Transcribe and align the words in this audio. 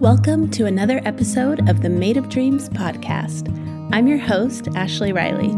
Welcome 0.00 0.50
to 0.52 0.64
another 0.64 1.02
episode 1.04 1.68
of 1.68 1.82
the 1.82 1.90
Made 1.90 2.16
of 2.16 2.30
Dreams 2.30 2.70
podcast. 2.70 3.50
I'm 3.92 4.06
your 4.06 4.16
host, 4.16 4.68
Ashley 4.74 5.12
Riley. 5.12 5.50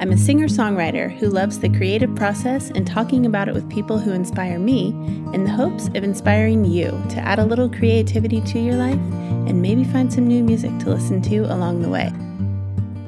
I'm 0.00 0.12
a 0.12 0.16
singer 0.16 0.46
songwriter 0.46 1.18
who 1.18 1.28
loves 1.28 1.58
the 1.58 1.68
creative 1.68 2.14
process 2.14 2.70
and 2.70 2.86
talking 2.86 3.26
about 3.26 3.48
it 3.48 3.54
with 3.54 3.68
people 3.68 3.98
who 3.98 4.12
inspire 4.12 4.60
me 4.60 4.90
in 5.32 5.42
the 5.42 5.50
hopes 5.50 5.88
of 5.88 6.04
inspiring 6.04 6.64
you 6.64 6.90
to 7.10 7.18
add 7.18 7.40
a 7.40 7.44
little 7.44 7.68
creativity 7.68 8.40
to 8.42 8.60
your 8.60 8.76
life 8.76 9.00
and 9.48 9.60
maybe 9.60 9.82
find 9.82 10.12
some 10.12 10.28
new 10.28 10.44
music 10.44 10.78
to 10.78 10.90
listen 10.90 11.20
to 11.22 11.38
along 11.52 11.82
the 11.82 11.88
way. 11.88 12.12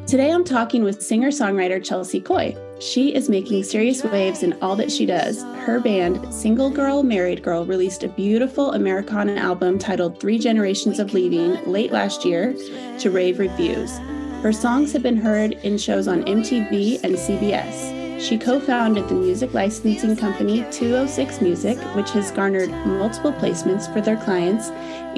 Today 0.08 0.32
I'm 0.32 0.44
talking 0.44 0.82
with 0.82 1.02
singer 1.02 1.28
songwriter 1.28 1.84
Chelsey 1.84 2.20
Coy. 2.20 2.56
She 2.79 3.14
is 3.14 3.30
making 3.30 3.64
serious 3.64 4.04
waves 4.04 4.42
in 4.42 4.52
all 4.61 4.77
that 4.77 4.92
she 4.92 5.06
does. 5.06 5.42
Her 5.64 5.80
band, 5.80 6.32
Single 6.32 6.69
Girl 6.69 7.02
Married 7.02 7.42
Girl, 7.42 7.64
released 7.64 8.05
a 8.05 8.09
beautiful 8.09 8.73
Americana 8.73 9.34
album 9.37 9.78
titled 9.78 10.20
Three 10.20 10.38
Generations 10.38 10.98
of 10.98 11.14
Leaving 11.14 11.55
late 11.64 11.91
last 11.91 12.27
year 12.27 12.55
to 12.98 13.10
rave 13.10 13.38
reviews. 13.38 13.97
Her 14.42 14.52
songs 14.52 14.92
have 14.92 15.02
been 15.02 15.16
heard 15.16 15.52
in 15.64 15.78
shows 15.78 16.06
on 16.06 16.24
MTV 16.24 17.02
and 17.02 17.14
CBS. 17.14 18.20
She 18.20 18.36
co 18.36 18.60
founded 18.60 19.08
the 19.08 19.14
music 19.14 19.55
licensing 19.55 20.14
company 20.14 20.66
206 20.70 21.41
Music, 21.41 21.78
which 21.95 22.11
has 22.11 22.30
garnered 22.30 22.70
multiple 22.86 23.33
placements 23.33 23.91
for 23.91 24.02
their 24.02 24.16
clients, 24.19 24.69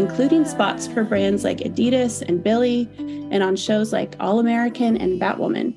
including 0.00 0.44
spots 0.44 0.86
for 0.86 1.02
brands 1.02 1.42
like 1.42 1.58
Adidas 1.58 2.22
and 2.22 2.42
Billie, 2.42 2.88
and 3.32 3.42
on 3.42 3.56
shows 3.56 3.92
like 3.92 4.14
All 4.20 4.38
American 4.38 4.96
and 4.96 5.20
Batwoman. 5.20 5.74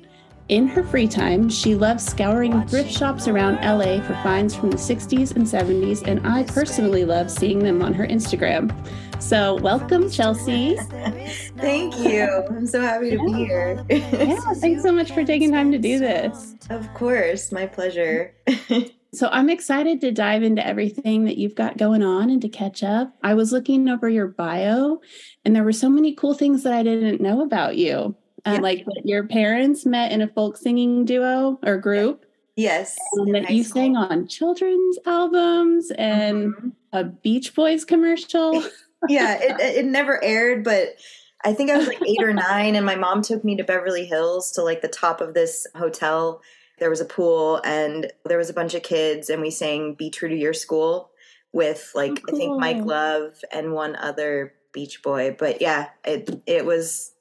In 0.48 0.66
her 0.68 0.82
free 0.82 1.06
time, 1.06 1.48
she 1.48 1.74
loves 1.74 2.04
scouring 2.04 2.66
thrift 2.66 2.90
shops 2.90 3.28
around 3.28 3.56
LA 3.64 4.02
for 4.02 4.14
finds 4.22 4.54
from 4.54 4.70
the 4.70 4.76
60s 4.76 5.36
and 5.36 5.46
70s, 5.46 6.06
and 6.06 6.26
I 6.26 6.42
personally 6.42 7.04
love 7.04 7.30
seeing 7.30 7.60
them 7.60 7.80
on 7.80 7.94
her 7.94 8.06
Instagram. 8.06 8.74
So, 9.22 9.54
welcome, 9.56 10.10
Chelsey. 10.10 10.76
Thank 11.56 11.96
you. 11.98 12.44
I'm 12.50 12.66
so 12.66 12.80
happy 12.80 13.10
to 13.10 13.24
be 13.24 13.32
here. 13.32 13.84
yeah, 13.88 14.40
thanks 14.54 14.82
so 14.82 14.90
much 14.90 15.12
for 15.12 15.24
taking 15.24 15.52
time 15.52 15.70
to 15.70 15.78
do 15.78 16.00
this. 16.00 16.56
Of 16.70 16.92
course, 16.92 17.52
my 17.52 17.66
pleasure. 17.66 18.34
So 19.14 19.28
I'm 19.30 19.50
excited 19.50 20.00
to 20.00 20.10
dive 20.10 20.42
into 20.42 20.66
everything 20.66 21.26
that 21.26 21.36
you've 21.36 21.54
got 21.54 21.76
going 21.76 22.02
on 22.02 22.30
and 22.30 22.40
to 22.40 22.48
catch 22.48 22.82
up. 22.82 23.14
I 23.22 23.34
was 23.34 23.52
looking 23.52 23.86
over 23.90 24.08
your 24.08 24.26
bio 24.26 25.02
and 25.44 25.54
there 25.54 25.64
were 25.64 25.72
so 25.72 25.90
many 25.90 26.14
cool 26.14 26.32
things 26.32 26.62
that 26.62 26.72
I 26.72 26.82
didn't 26.82 27.20
know 27.20 27.42
about 27.42 27.76
you. 27.76 28.16
Uh, 28.44 28.52
yeah. 28.54 28.60
Like 28.60 28.84
your 29.04 29.24
parents 29.24 29.86
met 29.86 30.12
in 30.12 30.20
a 30.20 30.28
folk 30.28 30.56
singing 30.56 31.04
duo 31.04 31.58
or 31.62 31.78
group. 31.78 32.24
Yes. 32.56 32.96
And 33.14 33.34
that 33.34 33.50
you 33.50 33.64
school. 33.64 33.82
sang 33.82 33.96
on 33.96 34.26
children's 34.26 34.98
albums 35.06 35.90
and 35.92 36.54
mm-hmm. 36.54 36.68
a 36.92 37.04
Beach 37.04 37.54
Boys 37.54 37.84
commercial. 37.84 38.62
yeah, 39.08 39.38
it, 39.40 39.60
it 39.60 39.84
never 39.86 40.22
aired, 40.22 40.64
but 40.64 40.96
I 41.44 41.54
think 41.54 41.70
I 41.70 41.76
was 41.76 41.86
like 41.86 42.02
eight 42.06 42.22
or 42.22 42.32
nine, 42.34 42.76
and 42.76 42.84
my 42.84 42.96
mom 42.96 43.22
took 43.22 43.42
me 43.44 43.56
to 43.56 43.64
Beverly 43.64 44.04
Hills 44.04 44.52
to 44.52 44.62
like 44.62 44.82
the 44.82 44.88
top 44.88 45.20
of 45.20 45.34
this 45.34 45.66
hotel 45.74 46.42
there 46.82 46.90
was 46.90 47.00
a 47.00 47.04
pool 47.04 47.60
and 47.64 48.12
there 48.24 48.38
was 48.38 48.50
a 48.50 48.54
bunch 48.54 48.74
of 48.74 48.82
kids 48.82 49.30
and 49.30 49.40
we 49.40 49.52
sang 49.52 49.94
Be 49.94 50.10
True 50.10 50.28
to 50.28 50.36
Your 50.36 50.52
School 50.52 51.12
with 51.52 51.92
like 51.94 52.10
oh, 52.10 52.14
cool. 52.16 52.34
I 52.34 52.38
think 52.38 52.60
Mike 52.60 52.84
Love 52.84 53.36
and 53.52 53.72
one 53.72 53.94
other 53.94 54.52
Beach 54.72 55.00
Boy. 55.00 55.36
But 55.38 55.62
yeah, 55.62 55.90
it 56.04 56.42
it 56.44 56.66
was 56.66 57.11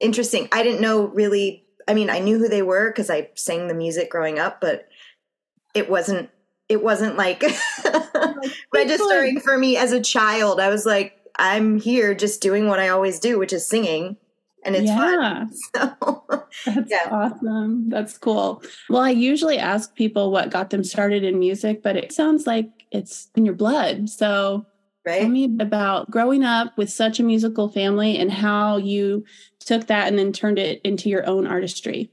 interesting. 0.00 0.48
I 0.52 0.62
didn't 0.62 0.80
know 0.80 1.06
really 1.06 1.64
I 1.88 1.94
mean, 1.94 2.08
I 2.08 2.20
knew 2.20 2.38
who 2.38 2.48
they 2.48 2.62
were 2.62 2.90
because 2.90 3.10
I 3.10 3.30
sang 3.34 3.66
the 3.66 3.74
music 3.74 4.10
growing 4.10 4.38
up, 4.38 4.60
but 4.60 4.88
it 5.74 5.90
wasn't 5.90 6.30
it 6.68 6.82
wasn't 6.84 7.16
like 7.16 7.42
registering 8.72 9.40
for 9.40 9.58
me 9.58 9.76
as 9.76 9.90
a 9.92 10.00
child. 10.00 10.60
I 10.60 10.68
was 10.68 10.86
like, 10.86 11.16
I'm 11.36 11.80
here 11.80 12.14
just 12.14 12.40
doing 12.40 12.68
what 12.68 12.78
I 12.78 12.90
always 12.90 13.18
do, 13.18 13.38
which 13.38 13.52
is 13.52 13.66
singing 13.66 14.16
and 14.64 14.76
it's 14.76 14.86
yeah. 14.86 14.96
fun. 14.96 15.50
So, 16.64 16.74
That's 16.74 16.90
yeah. 16.90 17.08
awesome. 17.10 17.88
That's 17.88 18.18
cool. 18.18 18.60
Well, 18.88 19.02
I 19.02 19.10
usually 19.10 19.56
ask 19.56 19.94
people 19.94 20.32
what 20.32 20.50
got 20.50 20.70
them 20.70 20.82
started 20.82 21.22
in 21.22 21.38
music, 21.38 21.80
but 21.80 21.96
it 21.96 22.12
sounds 22.12 22.44
like 22.44 22.68
it's 22.90 23.28
in 23.36 23.44
your 23.44 23.54
blood. 23.54 24.10
So, 24.10 24.66
right? 25.06 25.20
tell 25.20 25.28
me 25.28 25.56
about 25.60 26.10
growing 26.10 26.44
up 26.44 26.76
with 26.76 26.90
such 26.90 27.20
a 27.20 27.22
musical 27.22 27.68
family 27.68 28.18
and 28.18 28.30
how 28.30 28.76
you 28.76 29.24
took 29.58 29.86
that 29.86 30.08
and 30.08 30.18
then 30.18 30.32
turned 30.32 30.58
it 30.58 30.80
into 30.82 31.08
your 31.08 31.26
own 31.26 31.46
artistry. 31.46 32.10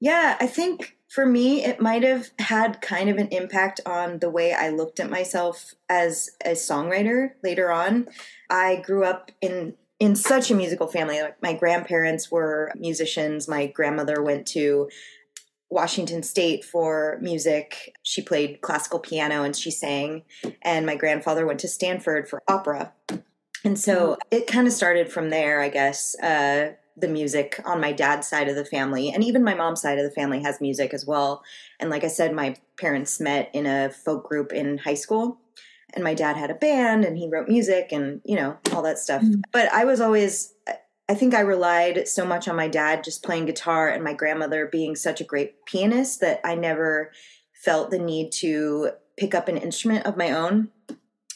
Yeah, 0.00 0.36
I 0.40 0.46
think 0.46 0.96
for 1.08 1.24
me, 1.24 1.64
it 1.64 1.80
might 1.80 2.02
have 2.02 2.30
had 2.40 2.80
kind 2.80 3.08
of 3.08 3.18
an 3.18 3.28
impact 3.28 3.80
on 3.86 4.18
the 4.18 4.28
way 4.28 4.52
I 4.52 4.68
looked 4.70 4.98
at 4.98 5.08
myself 5.08 5.74
as 5.88 6.30
a 6.44 6.50
songwriter 6.50 7.30
later 7.42 7.70
on. 7.70 8.08
I 8.50 8.82
grew 8.84 9.04
up 9.04 9.30
in 9.40 9.74
in 10.00 10.16
such 10.16 10.50
a 10.50 10.54
musical 10.54 10.88
family. 10.88 11.22
Like 11.22 11.40
my 11.40 11.54
grandparents 11.54 12.30
were 12.30 12.72
musicians. 12.76 13.46
My 13.46 13.66
grandmother 13.66 14.20
went 14.22 14.46
to 14.48 14.88
Washington 15.70 16.22
State 16.22 16.64
for 16.64 17.18
music. 17.20 17.94
She 18.02 18.22
played 18.22 18.60
classical 18.60 18.98
piano 18.98 19.42
and 19.42 19.56
she 19.56 19.70
sang. 19.70 20.22
And 20.62 20.86
my 20.86 20.96
grandfather 20.96 21.46
went 21.46 21.60
to 21.60 21.68
Stanford 21.68 22.28
for 22.28 22.42
opera. 22.48 22.92
And 23.64 23.78
so 23.78 24.12
mm-hmm. 24.12 24.20
it 24.30 24.46
kind 24.46 24.66
of 24.66 24.72
started 24.72 25.10
from 25.10 25.30
there, 25.30 25.60
I 25.60 25.68
guess. 25.68 26.18
Uh, 26.20 26.72
the 26.96 27.08
music 27.08 27.60
on 27.64 27.80
my 27.80 27.90
dad's 27.90 28.28
side 28.28 28.48
of 28.48 28.54
the 28.54 28.64
family, 28.64 29.10
and 29.10 29.24
even 29.24 29.42
my 29.42 29.54
mom's 29.54 29.82
side 29.82 29.98
of 29.98 30.04
the 30.04 30.12
family 30.12 30.40
has 30.42 30.60
music 30.60 30.94
as 30.94 31.04
well. 31.04 31.42
And 31.80 31.90
like 31.90 32.04
I 32.04 32.08
said, 32.08 32.32
my 32.32 32.54
parents 32.76 33.18
met 33.18 33.50
in 33.52 33.66
a 33.66 33.90
folk 33.90 34.28
group 34.28 34.52
in 34.52 34.78
high 34.78 34.94
school 34.94 35.40
and 35.94 36.04
my 36.04 36.14
dad 36.14 36.36
had 36.36 36.50
a 36.50 36.54
band 36.54 37.04
and 37.04 37.16
he 37.16 37.28
wrote 37.28 37.48
music 37.48 37.90
and 37.92 38.20
you 38.24 38.36
know 38.36 38.56
all 38.72 38.82
that 38.82 38.98
stuff 38.98 39.22
mm-hmm. 39.22 39.40
but 39.52 39.72
i 39.72 39.84
was 39.84 40.00
always 40.00 40.52
i 41.08 41.14
think 41.14 41.34
i 41.34 41.40
relied 41.40 42.06
so 42.06 42.24
much 42.24 42.48
on 42.48 42.56
my 42.56 42.68
dad 42.68 43.04
just 43.04 43.22
playing 43.22 43.46
guitar 43.46 43.88
and 43.88 44.02
my 44.02 44.12
grandmother 44.12 44.66
being 44.66 44.96
such 44.96 45.20
a 45.20 45.24
great 45.24 45.64
pianist 45.66 46.20
that 46.20 46.40
i 46.44 46.54
never 46.54 47.10
felt 47.52 47.90
the 47.90 47.98
need 47.98 48.30
to 48.30 48.90
pick 49.16 49.34
up 49.34 49.48
an 49.48 49.56
instrument 49.56 50.06
of 50.06 50.16
my 50.16 50.30
own 50.30 50.68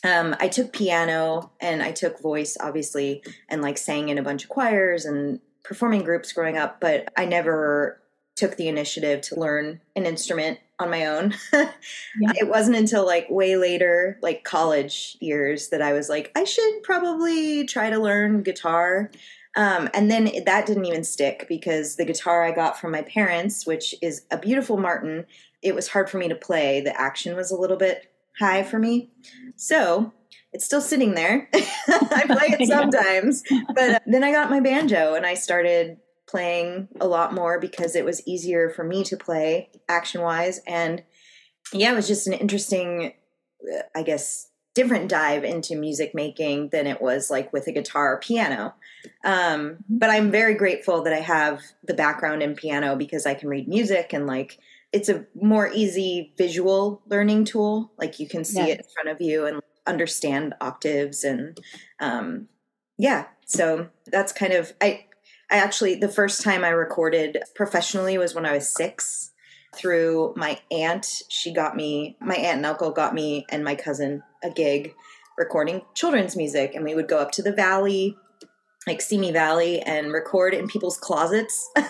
um, 0.05 0.37
i 0.41 0.49
took 0.49 0.73
piano 0.73 1.51
and 1.61 1.83
i 1.83 1.93
took 1.93 2.21
voice 2.21 2.57
obviously 2.61 3.23
and 3.49 3.63
like 3.63 3.79
sang 3.79 4.09
in 4.09 4.19
a 4.19 4.23
bunch 4.23 4.45
of 4.45 4.51
choirs 4.51 5.05
and 5.05 5.41
performing 5.65 6.03
groups 6.03 6.33
growing 6.33 6.57
up 6.57 6.81
but 6.81 7.09
i 7.17 7.25
never 7.25 8.01
took 8.39 8.57
the 8.57 8.69
initiative 8.69 9.21
to 9.21 9.39
learn 9.39 9.81
an 9.97 10.07
instrument 10.07 10.61
on 10.79 10.91
my 10.91 11.07
own. 11.07 11.35
yeah. 11.53 12.33
It 12.37 12.49
wasn't 12.49 12.77
until 12.77 13.05
like 13.05 13.29
way 13.29 13.57
later, 13.57 14.17
like 14.23 14.45
college 14.45 15.17
years, 15.21 15.71
that 15.71 15.83
I 15.83 15.93
was 15.93 16.09
like, 16.09 16.31
I 16.37 16.45
should 16.45 16.83
probably 16.85 17.67
try 17.67 17.91
to 17.91 17.99
learn 17.99 18.45
guitar. 18.45 19.11
Um, 19.59 19.91
and 19.93 20.09
then 20.09 20.31
that 20.47 20.67
didn't 20.67 20.85
even 20.85 21.03
stick 21.03 21.47
because 21.49 21.97
the 21.97 22.05
guitar 22.05 22.45
I 22.45 22.53
got 22.53 22.79
from 22.79 22.93
my 22.93 23.03
parents, 23.03 23.67
which 23.67 23.93
is 24.01 24.25
a 24.31 24.39
beautiful 24.39 24.77
Martin, 24.77 25.27
it 25.63 25.75
was 25.75 25.89
hard 25.89 26.09
for 26.09 26.17
me 26.17 26.29
to 26.29 26.37
play. 26.37 26.81
The 26.81 26.99
action 26.99 27.35
was 27.35 27.51
a 27.51 27.57
little 27.57 27.77
bit 27.77 28.09
high 28.39 28.63
for 28.63 28.79
me. 28.79 29.11
So 29.57 30.13
it's 30.53 30.65
still 30.65 30.81
sitting 30.81 31.17
there. 31.17 31.49
I 31.55 32.25
play 32.29 32.57
it 32.57 32.69
sometimes. 32.69 33.43
but 33.75 33.91
uh, 33.91 33.99
then 34.07 34.23
I 34.23 34.31
got 34.31 34.49
my 34.49 34.61
banjo 34.61 35.15
and 35.15 35.27
I 35.27 35.35
started 35.35 35.97
playing 36.29 36.87
a 37.01 37.09
lot 37.09 37.35
more 37.35 37.59
because 37.59 37.97
it 37.97 38.05
was 38.05 38.25
easier 38.29 38.71
for 38.71 38.85
me 38.85 39.03
to 39.03 39.17
play 39.17 39.71
action 39.89 40.21
wise. 40.21 40.61
And 40.69 41.03
yeah, 41.73 41.91
it 41.91 41.97
was 41.97 42.07
just 42.07 42.29
an 42.29 42.33
interesting, 42.33 43.13
I 43.93 44.05
guess, 44.05 44.48
different 44.79 45.09
dive 45.09 45.43
into 45.43 45.75
music 45.75 46.15
making 46.15 46.69
than 46.69 46.87
it 46.87 47.03
was 47.03 47.31
like 47.31 47.53
with 47.53 47.67
a 47.67 47.73
guitar 47.73 48.15
or 48.15 48.21
piano. 48.21 48.73
Um, 49.25 49.79
but 49.89 50.09
I'm 50.09 50.31
very 50.31 50.55
grateful 50.55 51.03
that 51.03 51.13
I 51.13 51.19
have 51.19 51.61
the 51.83 51.95
background 51.95 52.45
in 52.45 52.55
piano 52.55 52.95
because 52.95 53.27
I 53.27 53.35
can 53.35 53.49
read 53.49 53.67
music 53.67 54.13
and 54.13 54.29
like 54.29 54.61
it's 54.93 55.09
a 55.09 55.27
more 55.35 55.69
easy 55.75 56.33
visual 56.39 57.03
learning 57.09 57.47
tool. 57.47 57.91
Like 57.99 58.21
you 58.21 58.29
can 58.29 58.45
see 58.45 58.61
yeah. 58.61 58.75
it 58.75 58.79
in 58.79 58.87
front 58.95 59.09
of 59.09 59.21
you 59.21 59.47
and 59.47 59.61
understand 59.85 60.55
octaves 60.61 61.25
and 61.25 61.59
um, 61.99 62.47
yeah. 62.99 63.27
So 63.47 63.89
that's 64.07 64.31
kind 64.31 64.53
of 64.53 64.73
I 64.81 65.07
I 65.51 65.57
actually, 65.57 65.97
the 65.97 66.09
first 66.09 66.43
time 66.43 66.63
I 66.63 66.69
recorded 66.69 67.39
professionally 67.57 68.17
was 68.17 68.33
when 68.33 68.47
I 68.47 68.53
was 68.53 68.69
six 68.69 69.33
through 69.75 70.35
my 70.37 70.61
aunt. 70.71 71.23
She 71.29 71.53
got 71.53 71.75
me, 71.75 72.17
my 72.21 72.37
aunt 72.37 72.59
and 72.59 72.67
uncle 72.67 72.93
got 72.93 73.13
me 73.13 73.45
and 73.51 73.65
my 73.65 73.75
cousin 73.75 74.23
a 74.43 74.51
gig 74.51 74.95
recording 75.37 75.83
children's 75.95 76.37
music. 76.37 76.75
And 76.75 76.85
we 76.85 76.95
would 76.95 77.09
go 77.09 77.19
up 77.19 77.31
to 77.33 77.43
the 77.43 77.53
valley, 77.53 78.17
like 78.87 79.01
Simi 79.01 79.33
Valley, 79.33 79.81
and 79.83 80.13
record 80.13 80.55
in 80.55 80.69
people's 80.69 80.99
closets. 80.99 81.69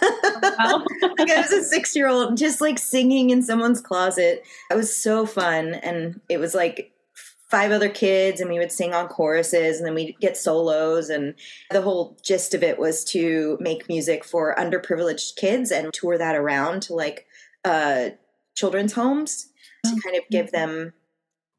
Wow. 0.41 0.85
like 1.19 1.31
I 1.31 1.41
was 1.41 1.53
a 1.53 1.63
six 1.65 1.97
year 1.97 2.09
old 2.09 2.37
just 2.37 2.61
like 2.61 2.79
singing 2.79 3.31
in 3.31 3.43
someone's 3.43 3.81
closet. 3.81 4.45
It 4.71 4.75
was 4.75 4.97
so 4.97 5.27
fun. 5.27 5.75
And 5.75 6.21
it 6.29 6.39
was 6.39 6.55
like, 6.55 6.93
five 7.51 7.73
other 7.73 7.89
kids 7.89 8.41
and 8.41 8.51
we 8.51 8.59
would 8.59 8.71
sing 8.71 8.93
on 8.93 9.09
choruses 9.09 9.79
and 9.79 9.87
then 9.87 9.95
we'd 9.95 10.19
get 10.21 10.37
solos 10.37 11.09
and 11.09 11.35
the 11.71 11.81
whole 11.81 12.17
gist 12.23 12.53
of 12.53 12.63
it 12.63 12.79
was 12.79 13.05
to 13.05 13.57
make 13.61 13.89
music 13.89 14.23
for 14.25 14.55
underprivileged 14.57 15.35
kids 15.37 15.71
and 15.71 15.93
tour 15.93 16.19
that 16.19 16.37
around 16.37 16.83
to 16.83 16.95
like 16.95 17.27
uh, 17.65 18.11
children's 18.55 18.93
homes 18.93 19.49
to 19.85 19.91
kind 20.03 20.17
of 20.17 20.23
give 20.31 20.51
them, 20.51 20.93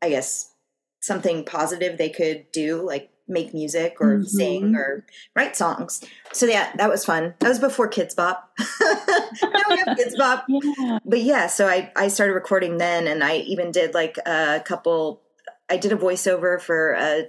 I 0.02 0.10
guess, 0.10 0.54
something 1.00 1.46
positive 1.46 1.98
they 1.98 2.10
could 2.10 2.46
do, 2.52 2.82
like 2.86 3.10
make 3.28 3.54
music 3.54 3.98
or 4.00 4.16
mm-hmm. 4.18 4.24
sing 4.24 4.76
or 4.76 5.06
write 5.36 5.56
songs. 5.56 6.04
So 6.34 6.46
yeah, 6.46 6.72
that 6.78 6.90
was 6.90 7.06
fun. 7.06 7.36
That 7.40 7.50
was 7.50 7.60
before 7.60 7.90
Kidz 7.90 8.16
Bop. 8.16 8.52
now 8.82 9.62
we 9.70 9.78
have 9.78 9.98
Kidz 9.98 10.18
Bop. 10.18 10.46
Yeah. 10.48 11.00
But 11.06 11.22
yeah, 11.22 11.48
so 11.48 11.68
I 11.68 11.92
I 11.96 12.08
started 12.08 12.34
recording 12.34 12.78
then, 12.78 13.08
and 13.08 13.24
I 13.24 13.38
even 13.38 13.72
did 13.72 13.94
like 13.94 14.18
a 14.26 14.62
couple. 14.66 15.22
I 15.70 15.78
did 15.78 15.92
a 15.92 15.98
voiceover 15.98 16.60
for 16.60 16.94
a 16.94 17.26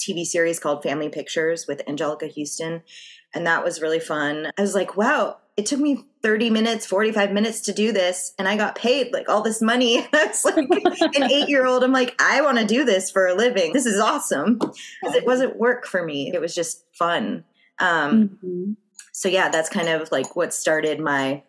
TV 0.00 0.24
series 0.24 0.60
called 0.60 0.82
Family 0.82 1.08
Pictures 1.08 1.66
with 1.66 1.84
Anjelica 1.86 2.32
Huston 2.32 2.82
and 3.36 3.46
that 3.46 3.62
was 3.62 3.82
really 3.82 4.00
fun. 4.00 4.50
I 4.56 4.62
was 4.62 4.74
like, 4.74 4.96
wow, 4.96 5.36
it 5.56 5.66
took 5.66 5.80
me 5.80 6.04
30 6.22 6.50
minutes, 6.50 6.86
45 6.86 7.32
minutes 7.32 7.60
to 7.62 7.72
do 7.72 7.92
this, 7.92 8.34
and 8.38 8.46
I 8.46 8.56
got 8.56 8.74
paid 8.74 9.12
like 9.12 9.28
all 9.28 9.42
this 9.42 9.62
money. 9.62 10.06
I 10.12 10.26
was 10.26 10.44
like 10.44 10.56
an 10.56 11.30
eight 11.30 11.48
year 11.48 11.66
old. 11.66 11.82
I'm 11.82 11.92
like, 11.92 12.14
I 12.20 12.42
want 12.42 12.58
to 12.58 12.66
do 12.66 12.84
this 12.84 13.10
for 13.10 13.26
a 13.26 13.34
living. 13.34 13.72
This 13.72 13.86
is 13.86 13.98
awesome. 13.98 14.58
Because 14.58 15.14
it 15.14 15.26
wasn't 15.26 15.56
work 15.56 15.86
for 15.86 16.04
me, 16.04 16.30
it 16.32 16.40
was 16.40 16.54
just 16.54 16.84
fun. 16.92 17.44
Um, 17.78 18.28
mm-hmm. 18.28 18.72
So, 19.12 19.28
yeah, 19.28 19.48
that's 19.48 19.70
kind 19.70 19.88
of 19.88 20.10
like 20.12 20.36
what 20.36 20.52
started 20.52 21.00
my 21.00 21.42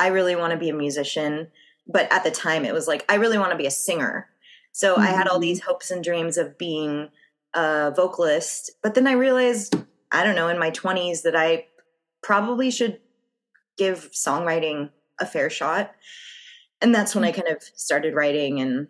I 0.00 0.08
really 0.08 0.36
want 0.36 0.52
to 0.52 0.58
be 0.58 0.70
a 0.70 0.74
musician. 0.74 1.48
But 1.86 2.12
at 2.12 2.24
the 2.24 2.30
time, 2.30 2.64
it 2.64 2.72
was 2.72 2.88
like, 2.88 3.04
I 3.08 3.16
really 3.16 3.38
want 3.38 3.52
to 3.52 3.58
be 3.58 3.66
a 3.66 3.70
singer. 3.70 4.28
So 4.72 4.94
mm-hmm. 4.94 5.02
I 5.02 5.06
had 5.06 5.28
all 5.28 5.38
these 5.38 5.60
mm-hmm. 5.60 5.70
hopes 5.70 5.90
and 5.90 6.02
dreams 6.02 6.36
of 6.38 6.58
being 6.58 7.10
a 7.54 7.92
vocalist. 7.94 8.70
But 8.82 8.94
then 8.94 9.06
I 9.06 9.12
realized, 9.12 9.76
I 10.10 10.24
don't 10.24 10.34
know, 10.34 10.48
in 10.48 10.58
my 10.58 10.70
20s 10.70 11.22
that 11.22 11.36
I 11.36 11.66
probably 12.22 12.70
should 12.70 13.00
give 13.76 14.10
songwriting 14.12 14.90
a 15.20 15.26
fair 15.26 15.50
shot. 15.50 15.92
And 16.80 16.94
that's 16.94 17.14
when 17.14 17.24
I 17.24 17.32
kind 17.32 17.48
of 17.48 17.62
started 17.74 18.14
writing 18.14 18.60
and 18.60 18.88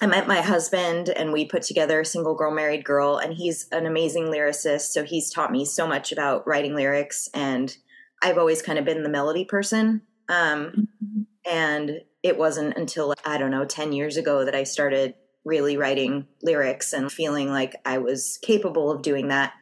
I 0.00 0.06
met 0.06 0.26
my 0.26 0.40
husband 0.40 1.08
and 1.08 1.32
we 1.32 1.44
put 1.44 1.62
together 1.62 2.02
Single 2.02 2.34
Girl 2.34 2.50
Married 2.50 2.84
Girl 2.84 3.16
and 3.16 3.32
he's 3.32 3.68
an 3.70 3.86
amazing 3.86 4.24
lyricist 4.24 4.92
so 4.92 5.04
he's 5.04 5.30
taught 5.30 5.52
me 5.52 5.64
so 5.64 5.86
much 5.86 6.10
about 6.10 6.46
writing 6.46 6.74
lyrics 6.74 7.28
and 7.32 7.76
I've 8.20 8.38
always 8.38 8.60
kind 8.60 8.78
of 8.78 8.84
been 8.84 9.04
the 9.04 9.08
melody 9.08 9.44
person 9.44 10.02
um, 10.28 10.88
mm-hmm. 11.04 11.22
and 11.48 12.00
it 12.24 12.36
wasn't 12.36 12.76
until 12.76 13.14
I 13.24 13.38
don't 13.38 13.52
know 13.52 13.64
10 13.64 13.92
years 13.92 14.16
ago 14.16 14.44
that 14.44 14.54
I 14.54 14.64
started 14.64 15.14
really 15.44 15.76
writing 15.76 16.26
lyrics 16.42 16.92
and 16.92 17.12
feeling 17.12 17.50
like 17.50 17.76
I 17.84 17.98
was 17.98 18.38
capable 18.42 18.90
of 18.90 19.02
doing 19.02 19.28
that 19.28 19.52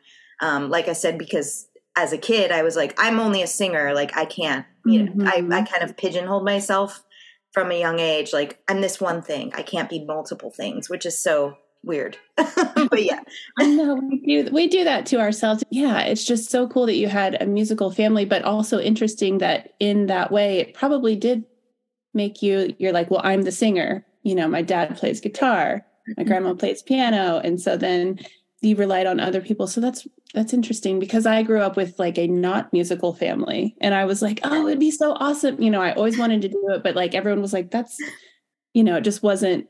um, 0.41 0.71
like 0.71 0.88
I 0.88 0.95
said 0.95 1.19
because 1.19 1.69
as 1.97 2.12
a 2.12 2.19
kid, 2.19 2.50
I 2.50 2.62
was 2.62 2.77
like, 2.77 2.94
I'm 2.99 3.21
only 3.21 3.43
a 3.43 3.47
singer. 3.47 3.93
Like 3.94 4.17
I 4.17 4.25
can't, 4.25 4.65
you 4.85 5.03
know, 5.03 5.12
mm-hmm. 5.12 5.53
I, 5.53 5.59
I 5.59 5.62
kind 5.62 5.83
of 5.83 5.97
pigeonholed 5.97 6.44
myself 6.44 7.05
from 7.53 7.71
a 7.71 7.79
young 7.79 7.99
age. 7.99 8.33
Like 8.33 8.59
I'm 8.69 8.81
this 8.81 9.00
one 9.00 9.23
thing. 9.23 9.53
I 9.55 9.62
can't 9.62 9.91
be 9.91 10.05
multiple 10.05 10.50
things, 10.50 10.89
which 10.89 11.06
is 11.06 11.19
so 11.19 11.56
weird. 11.83 12.17
but 12.37 13.03
yeah. 13.03 13.21
I 13.59 13.67
know 13.67 13.94
we 13.94 14.21
do 14.21 14.50
we 14.53 14.69
do 14.69 14.85
that 14.85 15.06
to 15.06 15.21
ourselves. 15.21 15.62
Yeah, 15.71 16.00
it's 16.00 16.25
just 16.25 16.50
so 16.50 16.67
cool 16.67 16.87
that 16.87 16.97
you 16.97 17.09
had 17.09 17.41
a 17.41 17.47
musical 17.47 17.91
family, 17.91 18.25
but 18.25 18.43
also 18.43 18.79
interesting 18.79 19.38
that 19.38 19.75
in 19.79 20.06
that 20.06 20.33
way 20.33 20.59
it 20.59 20.75
probably 20.75 21.17
did 21.17 21.45
make 22.15 22.43
you 22.43 22.75
you're 22.79 22.93
like, 22.93 23.11
well, 23.11 23.23
I'm 23.23 23.43
the 23.43 23.53
singer. 23.53 24.06
You 24.23 24.35
know, 24.35 24.49
my 24.49 24.62
dad 24.62 24.97
plays 24.97 25.21
guitar, 25.21 25.85
my 26.06 26.23
mm-hmm. 26.23 26.29
grandma 26.29 26.55
plays 26.55 26.83
piano. 26.83 27.38
And 27.43 27.61
so 27.61 27.77
then 27.77 28.21
you 28.62 28.76
relied 28.76 29.06
on 29.06 29.20
other 29.20 29.41
people. 29.41 29.67
So 29.67 29.81
that's 29.81 30.06
that's 30.35 30.55
interesting 30.55 30.99
because 30.99 31.26
I 31.26 31.43
grew 31.43 31.61
up 31.61 31.76
with 31.76 31.99
like 31.99 32.17
a 32.17 32.26
not 32.26 32.73
musical 32.73 33.12
family 33.12 33.76
and 33.81 33.94
I 33.94 34.06
was 34.06 34.23
like, 34.23 34.41
oh, 34.44 34.67
it'd 34.67 34.79
be 34.79 34.91
so 34.91 35.12
awesome. 35.12 35.61
You 35.61 35.70
know, 35.70 35.82
I 35.82 35.93
always 35.93 36.17
wanted 36.17 36.41
to 36.43 36.49
do 36.49 36.70
it, 36.70 36.82
but 36.82 36.97
like 36.97 37.14
everyone 37.14 37.43
was 37.43 37.53
like, 37.53 37.70
that's, 37.70 37.99
you 38.73 38.82
know, 38.82 38.97
it 38.97 39.05
just 39.05 39.23
wasn't 39.23 39.69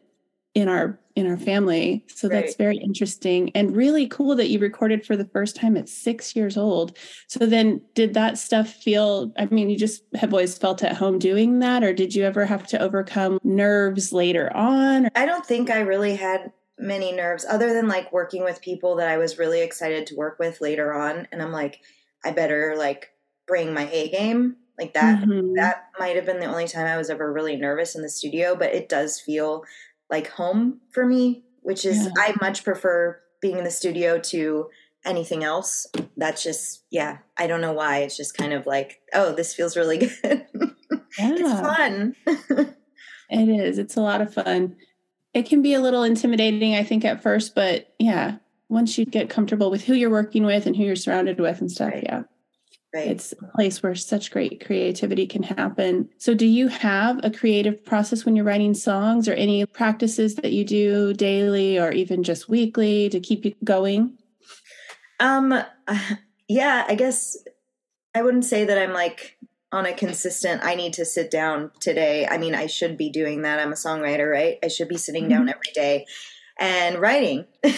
in 0.54 0.68
our 0.68 1.00
in 1.16 1.26
our 1.26 1.36
family. 1.36 2.04
So 2.08 2.28
right. 2.28 2.42
that's 2.42 2.56
very 2.56 2.76
interesting 2.76 3.50
and 3.54 3.74
really 3.74 4.06
cool 4.06 4.36
that 4.36 4.48
you 4.48 4.58
recorded 4.58 5.04
for 5.04 5.16
the 5.16 5.26
first 5.26 5.56
time 5.56 5.76
at 5.76 5.88
six 5.88 6.36
years 6.36 6.56
old. 6.56 6.96
So 7.26 7.44
then 7.46 7.80
did 7.94 8.14
that 8.14 8.38
stuff 8.38 8.68
feel 8.68 9.32
I 9.38 9.46
mean, 9.46 9.70
you 9.70 9.78
just 9.78 10.04
have 10.14 10.32
always 10.32 10.56
felt 10.56 10.82
at 10.84 10.96
home 10.96 11.18
doing 11.18 11.58
that, 11.60 11.82
or 11.82 11.92
did 11.92 12.14
you 12.14 12.24
ever 12.24 12.44
have 12.44 12.66
to 12.68 12.78
overcome 12.78 13.40
nerves 13.42 14.12
later 14.12 14.54
on? 14.54 15.08
I 15.14 15.26
don't 15.26 15.44
think 15.44 15.70
I 15.70 15.80
really 15.80 16.14
had 16.14 16.52
many 16.82 17.12
nerves 17.12 17.46
other 17.48 17.72
than 17.72 17.88
like 17.88 18.12
working 18.12 18.44
with 18.44 18.60
people 18.60 18.96
that 18.96 19.08
I 19.08 19.16
was 19.16 19.38
really 19.38 19.62
excited 19.62 20.06
to 20.08 20.16
work 20.16 20.38
with 20.38 20.60
later 20.60 20.92
on. 20.92 21.28
And 21.30 21.40
I'm 21.40 21.52
like, 21.52 21.80
I 22.24 22.32
better 22.32 22.74
like 22.76 23.10
bring 23.46 23.72
my 23.72 23.88
A 23.90 24.10
game. 24.10 24.56
Like 24.78 24.94
that, 24.94 25.20
mm-hmm. 25.20 25.54
that 25.54 25.90
might 25.98 26.16
have 26.16 26.26
been 26.26 26.40
the 26.40 26.46
only 26.46 26.66
time 26.66 26.86
I 26.86 26.96
was 26.96 27.10
ever 27.10 27.32
really 27.32 27.56
nervous 27.56 27.94
in 27.94 28.02
the 28.02 28.08
studio, 28.08 28.56
but 28.56 28.74
it 28.74 28.88
does 28.88 29.20
feel 29.20 29.64
like 30.10 30.28
home 30.28 30.80
for 30.90 31.06
me, 31.06 31.44
which 31.60 31.84
is, 31.84 32.04
yeah. 32.04 32.10
I 32.16 32.34
much 32.40 32.64
prefer 32.64 33.20
being 33.40 33.58
in 33.58 33.64
the 33.64 33.70
studio 33.70 34.18
to 34.18 34.68
anything 35.04 35.44
else. 35.44 35.86
That's 36.16 36.42
just, 36.42 36.84
yeah, 36.90 37.18
I 37.36 37.46
don't 37.46 37.60
know 37.60 37.72
why. 37.72 37.98
It's 37.98 38.16
just 38.16 38.36
kind 38.36 38.52
of 38.52 38.66
like, 38.66 39.02
oh, 39.12 39.34
this 39.34 39.54
feels 39.54 39.76
really 39.76 39.98
good. 40.22 40.46
Yeah. 41.18 41.34
it's 41.34 41.60
fun. 41.60 42.16
it 42.26 43.48
is. 43.48 43.78
It's 43.78 43.96
a 43.96 44.00
lot 44.00 44.22
of 44.22 44.32
fun 44.34 44.76
it 45.34 45.46
can 45.46 45.62
be 45.62 45.74
a 45.74 45.80
little 45.80 46.02
intimidating, 46.02 46.74
I 46.74 46.84
think, 46.84 47.04
at 47.04 47.22
first, 47.22 47.54
but 47.54 47.94
yeah, 47.98 48.36
once 48.68 48.98
you 48.98 49.04
get 49.04 49.30
comfortable 49.30 49.70
with 49.70 49.84
who 49.84 49.94
you're 49.94 50.10
working 50.10 50.44
with 50.44 50.66
and 50.66 50.76
who 50.76 50.84
you're 50.84 50.96
surrounded 50.96 51.40
with 51.40 51.60
and 51.60 51.70
stuff, 51.70 51.92
right. 51.92 52.02
yeah. 52.02 52.22
Right. 52.94 53.08
It's 53.08 53.32
a 53.32 53.36
place 53.56 53.82
where 53.82 53.94
such 53.94 54.30
great 54.30 54.62
creativity 54.62 55.26
can 55.26 55.42
happen. 55.42 56.10
So, 56.18 56.34
do 56.34 56.44
you 56.44 56.68
have 56.68 57.24
a 57.24 57.30
creative 57.30 57.82
process 57.82 58.26
when 58.26 58.36
you're 58.36 58.44
writing 58.44 58.74
songs 58.74 59.28
or 59.28 59.32
any 59.32 59.64
practices 59.64 60.34
that 60.34 60.52
you 60.52 60.62
do 60.62 61.14
daily 61.14 61.78
or 61.78 61.90
even 61.92 62.22
just 62.22 62.50
weekly 62.50 63.08
to 63.08 63.18
keep 63.18 63.46
you 63.46 63.54
going? 63.64 64.18
Um, 65.20 65.58
yeah, 66.48 66.84
I 66.86 66.94
guess 66.94 67.38
I 68.14 68.20
wouldn't 68.20 68.44
say 68.44 68.66
that 68.66 68.76
I'm 68.76 68.92
like 68.92 69.38
on 69.72 69.86
a 69.86 69.94
consistent 69.94 70.62
i 70.62 70.74
need 70.74 70.92
to 70.92 71.04
sit 71.04 71.30
down 71.30 71.70
today. 71.80 72.26
I 72.26 72.38
mean 72.38 72.54
i 72.54 72.66
should 72.66 72.96
be 72.96 73.10
doing 73.10 73.42
that. 73.42 73.58
I'm 73.58 73.72
a 73.72 73.76
songwriter 73.76 74.30
right? 74.30 74.58
I 74.62 74.68
should 74.68 74.88
be 74.88 74.98
sitting 74.98 75.28
down 75.28 75.46
mm-hmm. 75.46 75.50
every 75.50 75.72
day 75.74 76.06
and 76.60 76.98
writing. 76.98 77.46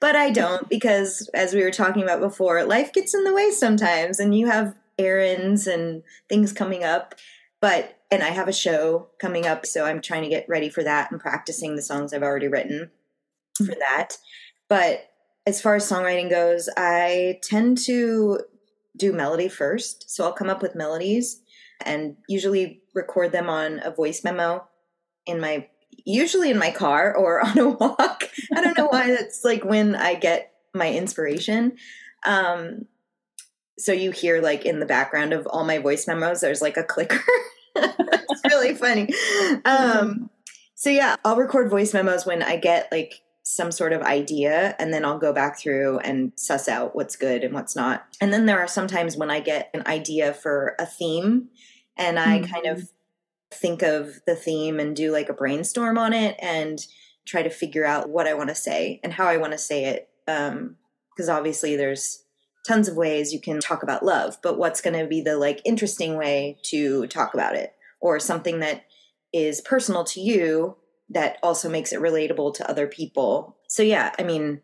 But 0.00 0.16
i 0.16 0.30
don't 0.30 0.68
because 0.68 1.30
as 1.32 1.54
we 1.54 1.62
were 1.62 1.70
talking 1.70 2.02
about 2.02 2.20
before 2.20 2.62
life 2.64 2.92
gets 2.92 3.14
in 3.14 3.24
the 3.24 3.32
way 3.32 3.50
sometimes 3.50 4.20
and 4.20 4.36
you 4.36 4.48
have 4.48 4.74
errands 4.98 5.66
and 5.66 6.02
things 6.28 6.52
coming 6.52 6.84
up. 6.84 7.14
But 7.62 7.96
and 8.10 8.22
i 8.22 8.28
have 8.28 8.46
a 8.46 8.52
show 8.52 9.08
coming 9.18 9.46
up 9.46 9.64
so 9.64 9.86
i'm 9.86 10.02
trying 10.02 10.22
to 10.24 10.28
get 10.28 10.46
ready 10.46 10.68
for 10.68 10.84
that 10.84 11.10
and 11.10 11.18
practicing 11.18 11.74
the 11.74 11.80
songs 11.80 12.12
i've 12.12 12.22
already 12.22 12.48
written 12.48 12.90
for 13.56 13.64
mm-hmm. 13.64 13.78
that. 13.78 14.18
But 14.68 15.10
as 15.46 15.62
far 15.62 15.76
as 15.76 15.90
songwriting 15.90 16.28
goes 16.28 16.68
i 16.76 17.38
tend 17.42 17.78
to 17.86 18.40
do 18.96 19.12
melody 19.12 19.48
first. 19.48 20.10
So 20.10 20.24
I'll 20.24 20.32
come 20.32 20.50
up 20.50 20.62
with 20.62 20.74
melodies 20.74 21.42
and 21.84 22.16
usually 22.28 22.82
record 22.94 23.32
them 23.32 23.48
on 23.48 23.80
a 23.84 23.90
voice 23.90 24.22
memo 24.24 24.66
in 25.26 25.40
my 25.40 25.68
usually 26.04 26.50
in 26.50 26.58
my 26.58 26.70
car 26.70 27.16
or 27.16 27.40
on 27.46 27.58
a 27.58 27.68
walk. 27.68 28.24
I 28.54 28.62
don't 28.62 28.76
know 28.76 28.88
why 28.88 29.10
that's 29.10 29.44
like 29.44 29.64
when 29.64 29.94
I 29.94 30.14
get 30.14 30.52
my 30.74 30.90
inspiration. 30.90 31.76
Um 32.26 32.86
so 33.78 33.92
you 33.92 34.12
hear 34.12 34.40
like 34.40 34.64
in 34.64 34.78
the 34.78 34.86
background 34.86 35.32
of 35.32 35.46
all 35.48 35.64
my 35.64 35.78
voice 35.78 36.06
memos 36.06 36.40
there's 36.40 36.62
like 36.62 36.76
a 36.76 36.84
clicker. 36.84 37.22
it's 37.76 38.42
really 38.50 38.74
funny. 38.74 39.08
Um 39.64 40.30
so 40.76 40.90
yeah, 40.90 41.16
I'll 41.24 41.36
record 41.36 41.70
voice 41.70 41.94
memos 41.94 42.26
when 42.26 42.42
I 42.42 42.56
get 42.56 42.88
like 42.92 43.22
some 43.44 43.70
sort 43.70 43.92
of 43.92 44.00
idea 44.00 44.74
and 44.78 44.92
then 44.92 45.04
I'll 45.04 45.18
go 45.18 45.32
back 45.32 45.58
through 45.58 45.98
and 45.98 46.32
suss 46.34 46.66
out 46.66 46.96
what's 46.96 47.14
good 47.14 47.44
and 47.44 47.52
what's 47.52 47.76
not. 47.76 48.06
And 48.20 48.32
then 48.32 48.46
there 48.46 48.58
are 48.58 48.66
sometimes 48.66 49.18
when 49.18 49.30
I 49.30 49.40
get 49.40 49.70
an 49.74 49.86
idea 49.86 50.32
for 50.32 50.74
a 50.78 50.86
theme 50.86 51.50
and 51.96 52.18
I 52.18 52.38
mm-hmm. 52.38 52.52
kind 52.52 52.66
of 52.66 52.78
mm-hmm. 52.78 52.86
think 53.52 53.82
of 53.82 54.20
the 54.26 54.34
theme 54.34 54.80
and 54.80 54.96
do 54.96 55.12
like 55.12 55.28
a 55.28 55.34
brainstorm 55.34 55.98
on 55.98 56.14
it 56.14 56.36
and 56.40 56.84
try 57.26 57.42
to 57.42 57.50
figure 57.50 57.84
out 57.84 58.08
what 58.08 58.26
I 58.26 58.32
want 58.32 58.48
to 58.48 58.54
say 58.54 58.98
and 59.04 59.12
how 59.12 59.26
I 59.26 59.36
want 59.36 59.52
to 59.52 59.58
say 59.58 59.84
it. 59.84 60.08
Um, 60.26 60.76
because 61.14 61.28
obviously 61.28 61.76
there's 61.76 62.24
tons 62.66 62.88
of 62.88 62.96
ways 62.96 63.32
you 63.32 63.40
can 63.40 63.60
talk 63.60 63.82
about 63.82 64.04
love, 64.04 64.38
but 64.42 64.58
what's 64.58 64.80
going 64.80 64.98
to 64.98 65.06
be 65.06 65.20
the 65.20 65.36
like 65.36 65.60
interesting 65.66 66.16
way 66.16 66.56
to 66.64 67.06
talk 67.08 67.34
about 67.34 67.54
it 67.54 67.74
or 68.00 68.18
something 68.18 68.60
that 68.60 68.86
is 69.34 69.60
personal 69.60 70.02
to 70.04 70.20
you 70.20 70.76
that 71.10 71.38
also 71.42 71.68
makes 71.68 71.92
it 71.92 72.00
relatable 72.00 72.54
to 72.54 72.68
other 72.68 72.86
people. 72.86 73.56
So 73.68 73.82
yeah, 73.82 74.12
I 74.18 74.22
mean, 74.22 74.60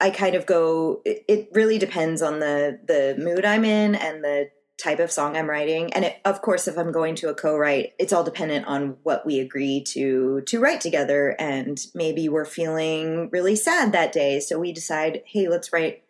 I 0.00 0.10
kind 0.10 0.34
of 0.34 0.46
go. 0.46 1.02
It, 1.04 1.24
it 1.28 1.48
really 1.52 1.78
depends 1.78 2.22
on 2.22 2.40
the 2.40 2.78
the 2.86 3.16
mood 3.22 3.44
I'm 3.44 3.64
in 3.64 3.94
and 3.94 4.22
the 4.22 4.50
type 4.80 5.00
of 5.00 5.10
song 5.10 5.36
I'm 5.36 5.50
writing. 5.50 5.92
And 5.92 6.04
it, 6.04 6.18
of 6.24 6.40
course, 6.40 6.68
if 6.68 6.78
I'm 6.78 6.92
going 6.92 7.16
to 7.16 7.28
a 7.28 7.34
co-write, 7.34 7.94
it's 7.98 8.12
all 8.12 8.22
dependent 8.22 8.66
on 8.66 8.96
what 9.02 9.26
we 9.26 9.40
agree 9.40 9.82
to 9.88 10.42
to 10.42 10.60
write 10.60 10.80
together. 10.80 11.34
And 11.38 11.78
maybe 11.94 12.28
we're 12.28 12.44
feeling 12.44 13.28
really 13.32 13.56
sad 13.56 13.92
that 13.92 14.12
day, 14.12 14.40
so 14.40 14.58
we 14.58 14.72
decide, 14.72 15.22
hey, 15.26 15.48
let's 15.48 15.72
write. 15.72 16.02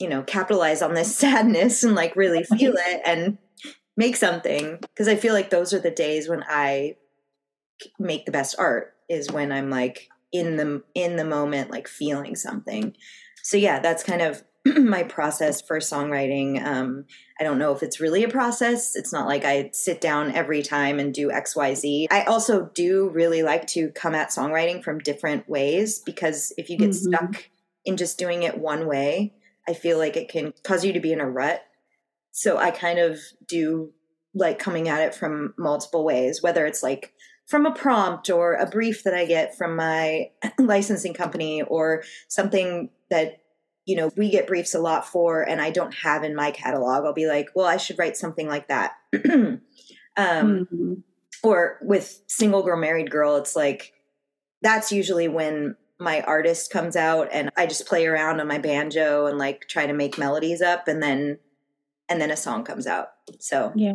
You 0.00 0.08
know, 0.08 0.22
capitalize 0.22 0.80
on 0.80 0.94
this 0.94 1.16
sadness 1.24 1.82
and 1.82 1.96
like 1.96 2.14
really 2.14 2.44
feel 2.44 2.74
it 2.76 3.00
and 3.04 3.38
make 3.96 4.14
something 4.14 4.78
because 4.78 5.08
I 5.08 5.16
feel 5.16 5.34
like 5.34 5.50
those 5.50 5.74
are 5.74 5.80
the 5.80 5.90
days 5.90 6.28
when 6.28 6.44
I 6.48 6.94
make 7.98 8.26
the 8.26 8.32
best 8.32 8.56
art 8.58 8.94
is 9.08 9.30
when 9.30 9.52
I'm 9.52 9.70
like 9.70 10.08
in 10.32 10.56
the 10.56 10.82
in 10.94 11.16
the 11.16 11.24
moment 11.24 11.70
like 11.70 11.88
feeling 11.88 12.36
something. 12.36 12.94
So 13.42 13.56
yeah, 13.56 13.80
that's 13.80 14.02
kind 14.02 14.22
of 14.22 14.42
my 14.76 15.02
process 15.02 15.60
for 15.62 15.78
songwriting. 15.78 16.64
Um, 16.64 17.04
I 17.40 17.44
don't 17.44 17.58
know 17.58 17.72
if 17.72 17.82
it's 17.82 18.00
really 18.00 18.24
a 18.24 18.28
process. 18.28 18.96
It's 18.96 19.12
not 19.12 19.26
like 19.26 19.44
I 19.44 19.70
sit 19.72 20.00
down 20.00 20.32
every 20.32 20.62
time 20.62 20.98
and 20.98 21.14
do 21.14 21.28
XYZ. 21.28 22.06
I 22.10 22.24
also 22.24 22.70
do 22.74 23.08
really 23.08 23.42
like 23.42 23.66
to 23.68 23.90
come 23.90 24.14
at 24.14 24.30
songwriting 24.30 24.82
from 24.82 24.98
different 24.98 25.48
ways 25.48 26.00
because 26.00 26.52
if 26.58 26.68
you 26.68 26.76
get 26.76 26.90
mm-hmm. 26.90 27.14
stuck 27.14 27.48
in 27.84 27.96
just 27.96 28.18
doing 28.18 28.42
it 28.42 28.58
one 28.58 28.86
way, 28.86 29.34
I 29.66 29.74
feel 29.74 29.98
like 29.98 30.16
it 30.16 30.28
can 30.28 30.52
cause 30.62 30.84
you 30.84 30.92
to 30.92 31.00
be 31.00 31.12
in 31.12 31.20
a 31.20 31.28
rut. 31.28 31.62
So 32.32 32.58
I 32.58 32.70
kind 32.70 32.98
of 32.98 33.18
do 33.46 33.92
like 34.34 34.58
coming 34.58 34.88
at 34.88 35.00
it 35.00 35.14
from 35.14 35.54
multiple 35.56 36.04
ways, 36.04 36.42
whether 36.42 36.66
it's 36.66 36.82
like 36.82 37.12
from 37.48 37.64
a 37.64 37.72
prompt 37.72 38.28
or 38.28 38.54
a 38.54 38.66
brief 38.66 39.04
that 39.04 39.14
I 39.14 39.24
get 39.24 39.56
from 39.56 39.74
my 39.74 40.30
licensing 40.58 41.14
company 41.14 41.62
or 41.62 42.04
something 42.28 42.90
that 43.10 43.38
you 43.86 43.96
know 43.96 44.10
we 44.16 44.30
get 44.30 44.46
briefs 44.46 44.74
a 44.74 44.78
lot 44.78 45.08
for 45.08 45.42
and 45.42 45.60
I 45.60 45.70
don't 45.70 45.94
have 45.94 46.22
in 46.22 46.36
my 46.36 46.50
catalog. 46.50 47.04
I'll 47.04 47.14
be 47.14 47.26
like, 47.26 47.48
well, 47.54 47.66
I 47.66 47.78
should 47.78 47.98
write 47.98 48.16
something 48.16 48.46
like 48.46 48.68
that. 48.68 48.92
um, 49.14 49.60
mm-hmm. 50.16 50.94
Or 51.42 51.78
with 51.82 52.20
single 52.26 52.62
girl, 52.62 52.76
married 52.76 53.10
girl, 53.10 53.36
it's 53.36 53.56
like 53.56 53.92
that's 54.60 54.92
usually 54.92 55.28
when 55.28 55.76
my 56.00 56.20
artist 56.22 56.70
comes 56.70 56.96
out 56.96 57.28
and 57.32 57.50
I 57.56 57.66
just 57.66 57.86
play 57.86 58.06
around 58.06 58.40
on 58.40 58.48
my 58.48 58.58
banjo 58.58 59.26
and 59.26 59.38
like 59.38 59.66
try 59.68 59.86
to 59.86 59.92
make 59.92 60.18
melodies 60.18 60.60
up 60.60 60.86
and 60.86 61.02
then 61.02 61.38
and 62.08 62.20
then 62.20 62.30
a 62.30 62.36
song 62.36 62.64
comes 62.64 62.86
out. 62.86 63.08
So 63.38 63.72
yeah 63.74 63.94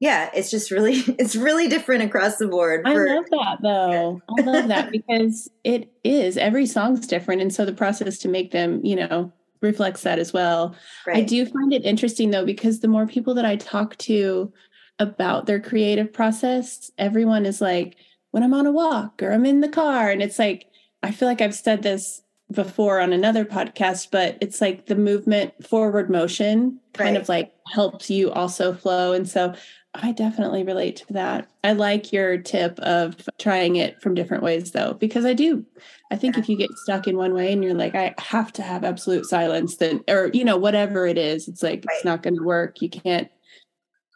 yeah, 0.00 0.30
it's 0.34 0.50
just 0.50 0.70
really 0.70 0.94
it's 1.18 1.36
really 1.36 1.68
different 1.68 2.02
across 2.02 2.36
the 2.36 2.48
board. 2.48 2.82
For, 2.84 3.08
I 3.08 3.14
love 3.14 3.24
that 3.30 3.58
though. 3.62 4.20
I 4.38 4.42
love 4.42 4.68
that 4.68 4.90
because 4.90 5.50
it 5.64 5.92
is 6.04 6.36
every 6.36 6.66
song's 6.66 7.06
different, 7.06 7.42
and 7.42 7.52
so 7.52 7.64
the 7.64 7.72
process 7.72 8.18
to 8.18 8.28
make 8.28 8.50
them, 8.50 8.84
you 8.84 8.96
know, 8.96 9.32
reflects 9.60 10.02
that 10.02 10.18
as 10.18 10.32
well. 10.32 10.74
Right. 11.06 11.18
I 11.18 11.20
do 11.22 11.46
find 11.46 11.72
it 11.72 11.84
interesting 11.84 12.30
though 12.30 12.44
because 12.44 12.80
the 12.80 12.88
more 12.88 13.06
people 13.06 13.34
that 13.34 13.44
I 13.44 13.56
talk 13.56 13.96
to 13.98 14.52
about 14.98 15.46
their 15.46 15.60
creative 15.60 16.12
process, 16.12 16.90
everyone 16.98 17.46
is 17.46 17.60
like, 17.60 17.96
when 18.30 18.42
I'm 18.42 18.54
on 18.54 18.66
a 18.66 18.72
walk 18.72 19.22
or 19.22 19.32
I'm 19.32 19.46
in 19.46 19.60
the 19.60 19.68
car, 19.68 20.10
and 20.10 20.22
it's 20.22 20.38
like 20.38 20.66
I 21.02 21.10
feel 21.10 21.28
like 21.28 21.40
I've 21.40 21.54
said 21.54 21.82
this 21.82 22.22
before 22.50 23.00
on 23.00 23.12
another 23.12 23.44
podcast, 23.44 24.08
but 24.10 24.38
it's 24.40 24.60
like 24.60 24.86
the 24.86 24.94
movement 24.94 25.52
forward 25.66 26.10
motion 26.10 26.80
kind 26.92 27.14
right. 27.14 27.22
of 27.22 27.28
like 27.28 27.52
helps 27.72 28.10
you 28.10 28.30
also 28.30 28.72
flow. 28.72 29.12
And 29.12 29.28
so 29.28 29.54
I 29.94 30.10
definitely 30.10 30.64
relate 30.64 30.96
to 30.96 31.12
that. 31.12 31.48
I 31.62 31.72
like 31.72 32.12
your 32.12 32.36
tip 32.38 32.80
of 32.80 33.16
trying 33.38 33.76
it 33.76 34.02
from 34.02 34.14
different 34.14 34.42
ways 34.42 34.72
though, 34.72 34.94
because 34.94 35.24
I 35.24 35.34
do. 35.34 35.64
I 36.10 36.16
think 36.16 36.36
if 36.36 36.48
you 36.48 36.56
get 36.56 36.70
stuck 36.82 37.06
in 37.06 37.16
one 37.16 37.32
way 37.32 37.52
and 37.52 37.62
you're 37.62 37.74
like, 37.74 37.94
I 37.94 38.14
have 38.18 38.52
to 38.54 38.62
have 38.62 38.82
absolute 38.82 39.26
silence, 39.26 39.76
then, 39.76 40.02
or, 40.08 40.30
you 40.32 40.44
know, 40.44 40.56
whatever 40.56 41.06
it 41.06 41.16
is, 41.16 41.46
it's 41.46 41.62
like, 41.62 41.84
right. 41.86 41.94
it's 41.96 42.04
not 42.04 42.22
going 42.22 42.36
to 42.36 42.42
work. 42.42 42.82
You 42.82 42.88
can't, 42.88 43.28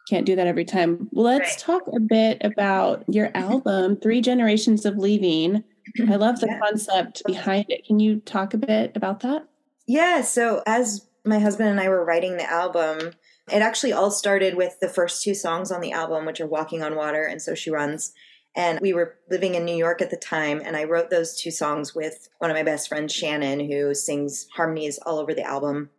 can't 0.09 0.25
do 0.25 0.35
that 0.35 0.47
every 0.47 0.65
time. 0.65 1.07
Let's 1.13 1.49
right. 1.49 1.59
talk 1.59 1.83
a 1.93 1.99
bit 1.99 2.41
about 2.41 3.05
your 3.07 3.27
mm-hmm. 3.27 3.51
album, 3.51 3.95
Three 3.97 4.21
Generations 4.21 4.85
of 4.85 4.97
Leaving. 4.97 5.55
I 5.55 6.01
mm-hmm. 6.01 6.13
love 6.13 6.39
the 6.39 6.47
yeah. 6.47 6.59
concept 6.59 7.21
behind 7.25 7.65
it. 7.69 7.85
Can 7.85 7.99
you 7.99 8.19
talk 8.19 8.53
a 8.53 8.57
bit 8.57 8.91
about 8.95 9.21
that? 9.21 9.47
Yeah. 9.87 10.21
So 10.21 10.61
as 10.67 11.07
my 11.25 11.39
husband 11.39 11.69
and 11.69 11.79
I 11.79 11.89
were 11.89 12.05
writing 12.05 12.37
the 12.37 12.49
album, 12.49 13.11
it 13.51 13.61
actually 13.61 13.93
all 13.93 14.11
started 14.11 14.55
with 14.55 14.79
the 14.79 14.89
first 14.89 15.23
two 15.23 15.33
songs 15.33 15.71
on 15.71 15.81
the 15.81 15.91
album, 15.91 16.25
which 16.25 16.41
are 16.41 16.47
Walking 16.47 16.81
on 16.81 16.95
Water 16.95 17.23
and 17.23 17.41
So 17.41 17.55
She 17.55 17.69
Runs. 17.69 18.13
And 18.55 18.79
we 18.81 18.93
were 18.93 19.15
living 19.29 19.55
in 19.55 19.63
New 19.63 19.75
York 19.75 20.01
at 20.01 20.09
the 20.09 20.17
time, 20.17 20.61
and 20.63 20.75
I 20.75 20.85
wrote 20.85 21.09
those 21.09 21.39
two 21.39 21.51
songs 21.51 21.93
with 21.93 22.29
one 22.39 22.49
of 22.49 22.57
my 22.57 22.63
best 22.63 22.89
friends, 22.89 23.13
Shannon, 23.13 23.59
who 23.59 23.93
sings 23.93 24.47
harmonies 24.55 24.97
all 25.05 25.19
over 25.19 25.33
the 25.33 25.43
album. 25.43 25.91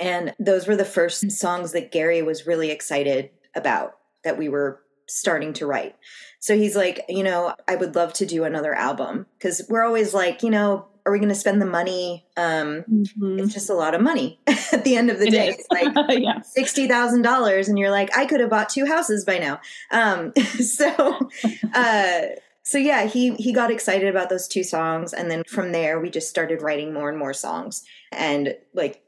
And 0.00 0.34
those 0.38 0.66
were 0.66 0.76
the 0.76 0.84
first 0.84 1.30
songs 1.30 1.72
that 1.72 1.92
Gary 1.92 2.20
was 2.22 2.46
really 2.46 2.70
excited 2.70 3.30
about 3.54 3.94
that 4.24 4.38
we 4.38 4.48
were 4.48 4.80
starting 5.08 5.52
to 5.54 5.66
write. 5.66 5.96
So 6.40 6.56
he's 6.56 6.76
like, 6.76 7.04
you 7.08 7.22
know, 7.22 7.54
I 7.66 7.76
would 7.76 7.94
love 7.94 8.12
to 8.14 8.26
do 8.26 8.44
another 8.44 8.74
album 8.74 9.26
because 9.38 9.62
we're 9.68 9.84
always 9.84 10.12
like, 10.12 10.42
you 10.42 10.50
know, 10.50 10.86
are 11.08 11.12
we 11.12 11.18
going 11.18 11.30
to 11.30 11.34
spend 11.34 11.62
the 11.62 11.66
money? 11.66 12.26
Um, 12.36 12.84
mm-hmm. 12.84 13.38
It's 13.38 13.54
just 13.54 13.70
a 13.70 13.74
lot 13.74 13.94
of 13.94 14.02
money 14.02 14.38
at 14.72 14.84
the 14.84 14.94
end 14.94 15.10
of 15.10 15.18
the 15.18 15.28
it 15.28 15.30
day. 15.30 15.48
Is. 15.48 15.56
It's 15.56 15.70
like 15.70 15.94
yeah. 16.20 16.42
sixty 16.42 16.86
thousand 16.86 17.22
dollars, 17.22 17.66
and 17.66 17.78
you're 17.78 17.90
like, 17.90 18.14
I 18.16 18.26
could 18.26 18.40
have 18.40 18.50
bought 18.50 18.68
two 18.68 18.84
houses 18.84 19.24
by 19.24 19.38
now. 19.38 19.58
Um, 19.90 20.34
so, 20.60 21.30
uh, 21.74 22.20
so 22.62 22.76
yeah, 22.76 23.06
he 23.06 23.34
he 23.36 23.54
got 23.54 23.70
excited 23.70 24.08
about 24.08 24.28
those 24.28 24.46
two 24.46 24.62
songs, 24.62 25.14
and 25.14 25.30
then 25.30 25.44
from 25.48 25.72
there 25.72 25.98
we 25.98 26.10
just 26.10 26.28
started 26.28 26.60
writing 26.60 26.92
more 26.92 27.08
and 27.08 27.18
more 27.18 27.32
songs. 27.32 27.84
And 28.12 28.54
like 28.74 29.02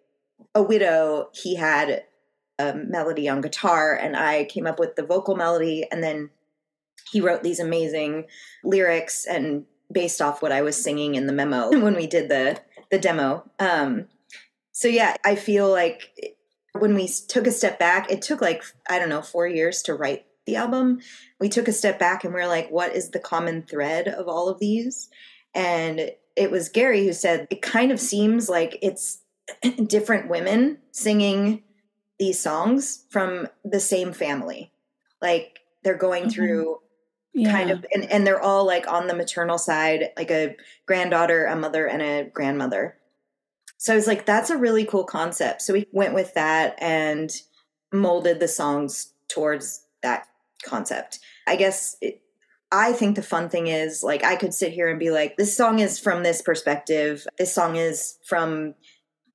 a 0.55 0.63
widow, 0.63 1.29
he 1.35 1.57
had 1.57 2.05
a 2.59 2.75
melody 2.75 3.29
on 3.29 3.43
guitar, 3.43 3.95
and 3.95 4.17
I 4.17 4.45
came 4.45 4.67
up 4.67 4.79
with 4.79 4.97
the 4.97 5.05
vocal 5.05 5.37
melody, 5.37 5.87
and 5.93 6.03
then 6.03 6.31
he 7.13 7.21
wrote 7.21 7.43
these 7.43 7.61
amazing 7.61 8.25
lyrics 8.65 9.27
and 9.27 9.67
based 9.93 10.21
off 10.21 10.43
what 10.43 10.53
I 10.53 10.63
was 10.63 10.83
singing 10.83 11.15
in 11.15 11.27
the 11.27 11.33
memo 11.33 11.71
when 11.81 11.95
we 11.95 12.07
did 12.07 12.29
the 12.29 12.61
the 12.91 12.99
demo. 12.99 13.49
Um, 13.59 14.07
so 14.73 14.89
yeah, 14.89 15.17
I 15.25 15.37
feel 15.37 15.71
like 15.71 16.35
when 16.73 16.95
we 16.95 17.09
took 17.09 17.47
a 17.47 17.53
step 17.53 17.79
back, 17.79 18.11
it 18.11 18.23
took 18.23 18.41
like 18.41 18.63
I 18.89 18.99
don't 18.99 19.09
know 19.09 19.23
four 19.23 19.47
years 19.47 19.83
to 19.83 19.95
write 19.95 20.25
the 20.47 20.57
album. 20.57 21.01
We 21.39 21.49
took 21.49 21.69
a 21.69 21.73
step 21.73 21.99
back 21.99 22.25
and 22.25 22.35
we 22.35 22.41
are 22.41 22.49
like, 22.49 22.71
what 22.71 22.95
is 22.95 23.11
the 23.11 23.19
common 23.19 23.63
thread 23.63 24.09
of 24.09 24.29
all 24.29 24.49
of 24.49 24.59
these? 24.59 25.09
And 25.55 26.11
it 26.37 26.51
was 26.51 26.69
Gary 26.69 27.05
who 27.05 27.13
said 27.13 27.47
it 27.51 27.63
kind 27.63 27.93
of 27.93 28.01
seems 28.01 28.49
like 28.49 28.79
it's 28.83 29.21
different 29.87 30.29
women 30.29 30.79
singing 30.93 31.63
these 32.19 32.41
songs 32.41 33.05
from 33.11 33.49
the 33.65 33.81
same 33.81 34.13
family. 34.13 34.73
Like 35.21 35.61
they're 35.83 35.97
going 35.97 36.25
mm-hmm. 36.25 36.33
through 36.33 36.79
yeah. 37.33 37.53
kind 37.53 37.71
of 37.71 37.85
and, 37.93 38.11
and 38.11 38.27
they're 38.27 38.41
all 38.41 38.67
like 38.67 38.91
on 38.91 39.07
the 39.07 39.15
maternal 39.15 39.59
side 39.59 40.11
like 40.17 40.31
a 40.31 40.57
granddaughter 40.87 41.47
a 41.47 41.57
mother 41.57 41.87
and 41.87 42.03
a 42.03 42.25
grandmother. 42.33 42.97
So 43.79 43.93
i 43.93 43.97
was 43.97 44.07
like 44.07 44.27
that's 44.27 44.51
a 44.51 44.57
really 44.57 44.85
cool 44.85 45.05
concept. 45.05 45.63
So 45.63 45.73
we 45.73 45.87
went 45.93 46.15
with 46.15 46.35
that 46.35 46.77
and 46.81 47.31
molded 47.93 48.41
the 48.41 48.49
songs 48.49 49.13
towards 49.29 49.85
that 50.03 50.27
concept. 50.65 51.21
I 51.47 51.57
guess 51.57 51.97
it, 52.01 52.23
i 52.73 52.93
think 52.93 53.17
the 53.17 53.23
fun 53.23 53.49
thing 53.49 53.67
is 53.67 54.05
like 54.05 54.23
i 54.23 54.37
could 54.37 54.55
sit 54.55 54.73
here 54.73 54.89
and 54.89 55.01
be 55.01 55.11
like 55.11 55.37
this 55.37 55.57
song 55.57 55.79
is 55.79 55.99
from 55.99 56.23
this 56.23 56.43
perspective. 56.43 57.27
This 57.39 57.55
song 57.55 57.77
is 57.77 58.19
from 58.25 58.75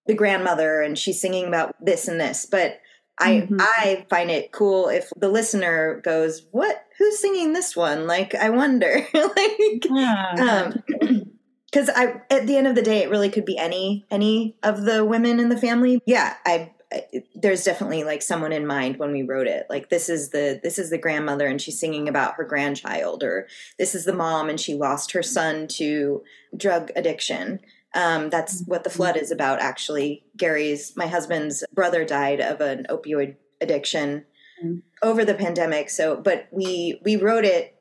the 0.08 0.14
grandmother 0.14 0.82
and 0.82 0.98
she's 0.98 1.20
singing 1.20 1.48
about 1.48 1.76
this 1.84 2.08
and 2.08 2.20
this. 2.20 2.46
But 2.46 2.80
I 3.18 3.32
mm-hmm. 3.32 3.58
I 3.60 4.06
find 4.10 4.30
it 4.30 4.52
cool 4.52 4.90
if 4.90 5.12
the 5.16 5.30
listener 5.30 6.02
goes, 6.04 6.46
"What? 6.52 6.86
Who's 6.98 7.20
singing 7.20 7.54
this 7.54 7.76
one?" 7.76 8.08
Like, 8.08 8.36
I 8.36 8.50
wonder, 8.50 9.08
like, 9.14 9.86
yeah. 9.90 10.74
um, 11.02 11.32
because 11.66 11.90
I 11.90 12.22
at 12.30 12.46
the 12.46 12.58
end 12.58 12.68
of 12.68 12.76
the 12.76 12.82
day, 12.82 13.04
it 13.04 13.10
really 13.10 13.30
could 13.30 13.46
be 13.46 13.58
any 13.58 14.06
any 14.12 14.58
of 14.64 14.84
the 14.84 15.06
women 15.06 15.40
in 15.40 15.50
the 15.50 15.58
family. 15.58 16.02
Yeah, 16.06 16.36
I, 16.46 16.72
I 16.92 17.06
there's 17.34 17.64
definitely 17.64 18.04
like 18.04 18.22
someone 18.22 18.52
in 18.52 18.68
mind 18.68 18.98
when 18.98 19.14
we 19.14 19.24
wrote 19.24 19.48
it. 19.48 19.66
Like, 19.70 19.90
this 19.90 20.10
is 20.10 20.32
the 20.32 20.60
this 20.62 20.78
is 20.78 20.90
the 20.90 20.98
grandmother, 20.98 21.48
and 21.48 21.62
she's 21.62 21.80
singing 21.80 22.10
about 22.10 22.36
her 22.36 22.44
grandchild, 22.44 23.24
or 23.24 23.48
this 23.80 23.96
is 23.96 24.04
the 24.04 24.14
mom, 24.14 24.50
and 24.50 24.60
she 24.60 24.76
lost 24.76 25.14
her 25.14 25.24
son 25.24 25.68
to 25.70 26.22
drug 26.56 26.92
addiction. 26.98 27.62
Um, 27.96 28.30
that's 28.30 28.64
what 28.66 28.84
the 28.84 28.90
flood 28.90 29.18
is 29.18 29.32
about, 29.32 29.60
actually. 29.62 30.26
Gary's, 30.38 30.96
my 30.96 31.08
husband's 31.08 31.64
brother 31.74 32.06
died 32.06 32.42
of 32.42 32.62
an 32.62 32.86
opioid 32.90 33.38
addiction 33.62 34.26
mm-hmm. 34.64 34.80
over 35.02 35.26
the 35.26 35.34
pandemic. 35.34 35.90
So, 35.90 36.18
but 36.18 36.48
we 36.52 37.02
we 37.04 37.16
wrote 37.16 37.46
it 37.46 37.76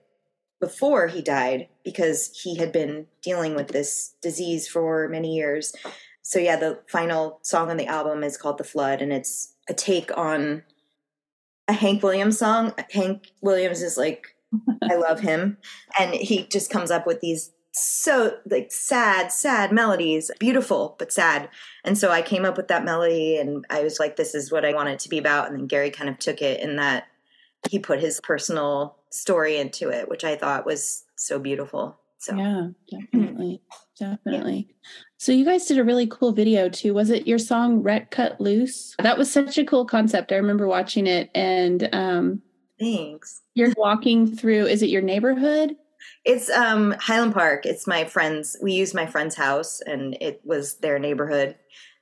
before 0.60 1.08
he 1.08 1.20
died 1.20 1.68
because 1.84 2.30
he 2.42 2.56
had 2.56 2.72
been 2.72 3.06
dealing 3.22 3.54
with 3.54 3.68
this 3.68 4.14
disease 4.22 4.68
for 4.68 5.08
many 5.08 5.34
years. 5.34 5.74
So 6.22 6.38
yeah, 6.38 6.56
the 6.56 6.80
final 6.88 7.40
song 7.42 7.70
on 7.70 7.76
the 7.76 7.86
album 7.86 8.22
is 8.22 8.36
called 8.36 8.58
"The 8.58 8.64
Flood," 8.64 9.02
and 9.02 9.12
it's 9.12 9.54
a 9.68 9.74
take 9.74 10.16
on 10.16 10.62
a 11.66 11.72
Hank 11.72 12.02
Williams 12.02 12.38
song. 12.38 12.72
Hank 12.92 13.32
Williams 13.42 13.82
is 13.82 13.96
like 13.96 14.34
I 14.90 14.96
love 14.96 15.20
him. 15.20 15.58
And 15.98 16.14
he 16.14 16.46
just 16.46 16.70
comes 16.70 16.90
up 16.90 17.06
with 17.06 17.20
these 17.20 17.50
so 17.74 18.36
like 18.46 18.70
sad 18.70 19.32
sad 19.32 19.72
melodies 19.72 20.30
beautiful 20.38 20.94
but 20.98 21.12
sad. 21.12 21.48
And 21.84 21.98
so 21.98 22.10
i 22.10 22.22
came 22.22 22.44
up 22.44 22.56
with 22.56 22.68
that 22.68 22.84
melody 22.84 23.36
and 23.36 23.64
i 23.70 23.82
was 23.82 23.98
like 23.98 24.16
this 24.16 24.34
is 24.34 24.52
what 24.52 24.64
i 24.64 24.72
want 24.72 24.88
it 24.88 24.98
to 25.00 25.08
be 25.08 25.18
about. 25.18 25.48
And 25.48 25.58
then 25.58 25.66
gary 25.66 25.90
kind 25.90 26.08
of 26.08 26.18
took 26.18 26.40
it 26.40 26.60
in 26.60 26.76
that 26.76 27.08
he 27.68 27.78
put 27.78 27.98
his 28.00 28.20
personal 28.20 28.96
story 29.10 29.56
into 29.56 29.88
it 29.90 30.08
which 30.08 30.24
i 30.24 30.36
thought 30.36 30.66
was 30.66 31.04
so 31.16 31.38
beautiful. 31.38 31.98
So 32.18 32.34
yeah 32.36 32.68
definitely 32.90 33.60
definitely. 33.98 34.68
Yeah. 34.68 34.74
so 35.18 35.32
you 35.32 35.44
guys 35.44 35.66
did 35.66 35.78
a 35.78 35.84
really 35.84 36.06
cool 36.06 36.32
video 36.32 36.68
too. 36.68 36.94
Was 36.94 37.10
it 37.10 37.26
your 37.26 37.38
song 37.38 37.82
Wreck 37.82 38.10
Cut 38.10 38.40
Loose? 38.40 38.94
That 38.98 39.18
was 39.18 39.30
such 39.30 39.58
a 39.58 39.64
cool 39.64 39.84
concept. 39.84 40.32
I 40.32 40.36
remember 40.36 40.68
watching 40.68 41.06
it 41.06 41.30
and 41.34 41.88
um 41.92 42.42
thanks. 42.78 43.42
you're 43.54 43.72
walking 43.76 44.36
through 44.36 44.66
is 44.66 44.82
it 44.82 44.90
your 44.90 45.02
neighborhood 45.02 45.76
it's 46.24 46.50
um 46.50 46.94
Highland 47.00 47.34
Park. 47.34 47.66
It's 47.66 47.86
my 47.86 48.04
friend's. 48.04 48.56
We 48.62 48.72
used 48.72 48.94
my 48.94 49.06
friend's 49.06 49.34
house, 49.34 49.80
and 49.80 50.16
it 50.20 50.40
was 50.44 50.78
their 50.78 50.98
neighborhood. 50.98 51.56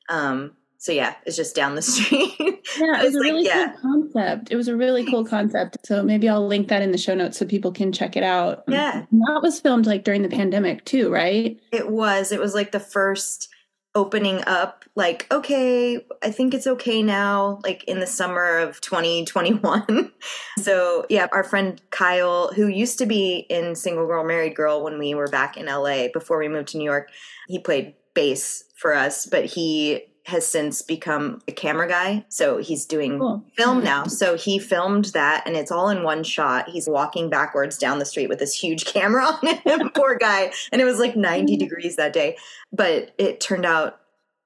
Um, 0.08 0.52
so 0.78 0.90
yeah, 0.90 1.14
it's 1.26 1.36
just 1.36 1.54
down 1.54 1.76
the 1.76 1.82
street. 1.82 2.34
Yeah, 2.38 3.00
it 3.00 3.04
was 3.04 3.14
a 3.14 3.20
really 3.20 3.44
like, 3.44 3.52
cool 3.52 3.62
yeah. 3.62 3.76
concept. 3.80 4.50
It 4.50 4.56
was 4.56 4.68
a 4.68 4.76
really 4.76 5.06
cool 5.06 5.24
concept. 5.24 5.78
So 5.84 6.02
maybe 6.02 6.28
I'll 6.28 6.46
link 6.46 6.68
that 6.68 6.82
in 6.82 6.90
the 6.90 6.98
show 6.98 7.14
notes 7.14 7.38
so 7.38 7.46
people 7.46 7.70
can 7.70 7.92
check 7.92 8.16
it 8.16 8.24
out. 8.24 8.64
Yeah, 8.66 9.06
and 9.10 9.20
that 9.28 9.40
was 9.42 9.60
filmed 9.60 9.86
like 9.86 10.04
during 10.04 10.22
the 10.22 10.28
pandemic 10.28 10.84
too, 10.84 11.12
right? 11.12 11.60
It 11.70 11.90
was. 11.90 12.32
It 12.32 12.40
was 12.40 12.54
like 12.54 12.72
the 12.72 12.80
first 12.80 13.48
opening 13.94 14.42
up 14.46 14.84
like 14.94 15.26
okay 15.30 16.02
i 16.22 16.30
think 16.30 16.54
it's 16.54 16.66
okay 16.66 17.02
now 17.02 17.58
like 17.62 17.84
in 17.84 18.00
the 18.00 18.06
summer 18.06 18.58
of 18.58 18.80
2021 18.80 20.10
so 20.58 21.04
yeah 21.10 21.26
our 21.32 21.44
friend 21.44 21.80
kyle 21.90 22.50
who 22.54 22.68
used 22.68 22.98
to 22.98 23.06
be 23.06 23.46
in 23.50 23.74
single 23.74 24.06
girl 24.06 24.24
married 24.24 24.54
girl 24.54 24.82
when 24.82 24.98
we 24.98 25.14
were 25.14 25.28
back 25.28 25.56
in 25.58 25.66
la 25.66 26.08
before 26.12 26.38
we 26.38 26.48
moved 26.48 26.68
to 26.68 26.78
new 26.78 26.84
york 26.84 27.10
he 27.48 27.58
played 27.58 27.94
bass 28.14 28.64
for 28.76 28.94
us 28.94 29.26
but 29.26 29.44
he 29.44 30.02
has 30.24 30.46
since 30.46 30.82
become 30.82 31.40
a 31.48 31.52
camera 31.52 31.88
guy. 31.88 32.24
So 32.28 32.58
he's 32.58 32.86
doing 32.86 33.18
cool. 33.18 33.44
film 33.56 33.82
now. 33.82 34.04
So 34.04 34.36
he 34.36 34.58
filmed 34.58 35.06
that 35.06 35.42
and 35.46 35.56
it's 35.56 35.72
all 35.72 35.88
in 35.88 36.04
one 36.04 36.22
shot. 36.22 36.68
He's 36.68 36.88
walking 36.88 37.28
backwards 37.28 37.76
down 37.76 37.98
the 37.98 38.04
street 38.04 38.28
with 38.28 38.38
this 38.38 38.54
huge 38.54 38.84
camera 38.92 39.24
on 39.24 39.46
him. 39.46 39.90
Poor 39.94 40.16
guy. 40.16 40.52
And 40.70 40.80
it 40.80 40.84
was 40.84 40.98
like 40.98 41.16
90 41.16 41.52
mm-hmm. 41.52 41.58
degrees 41.58 41.96
that 41.96 42.12
day. 42.12 42.36
But 42.72 43.12
it 43.18 43.40
turned 43.40 43.66
out 43.66 43.98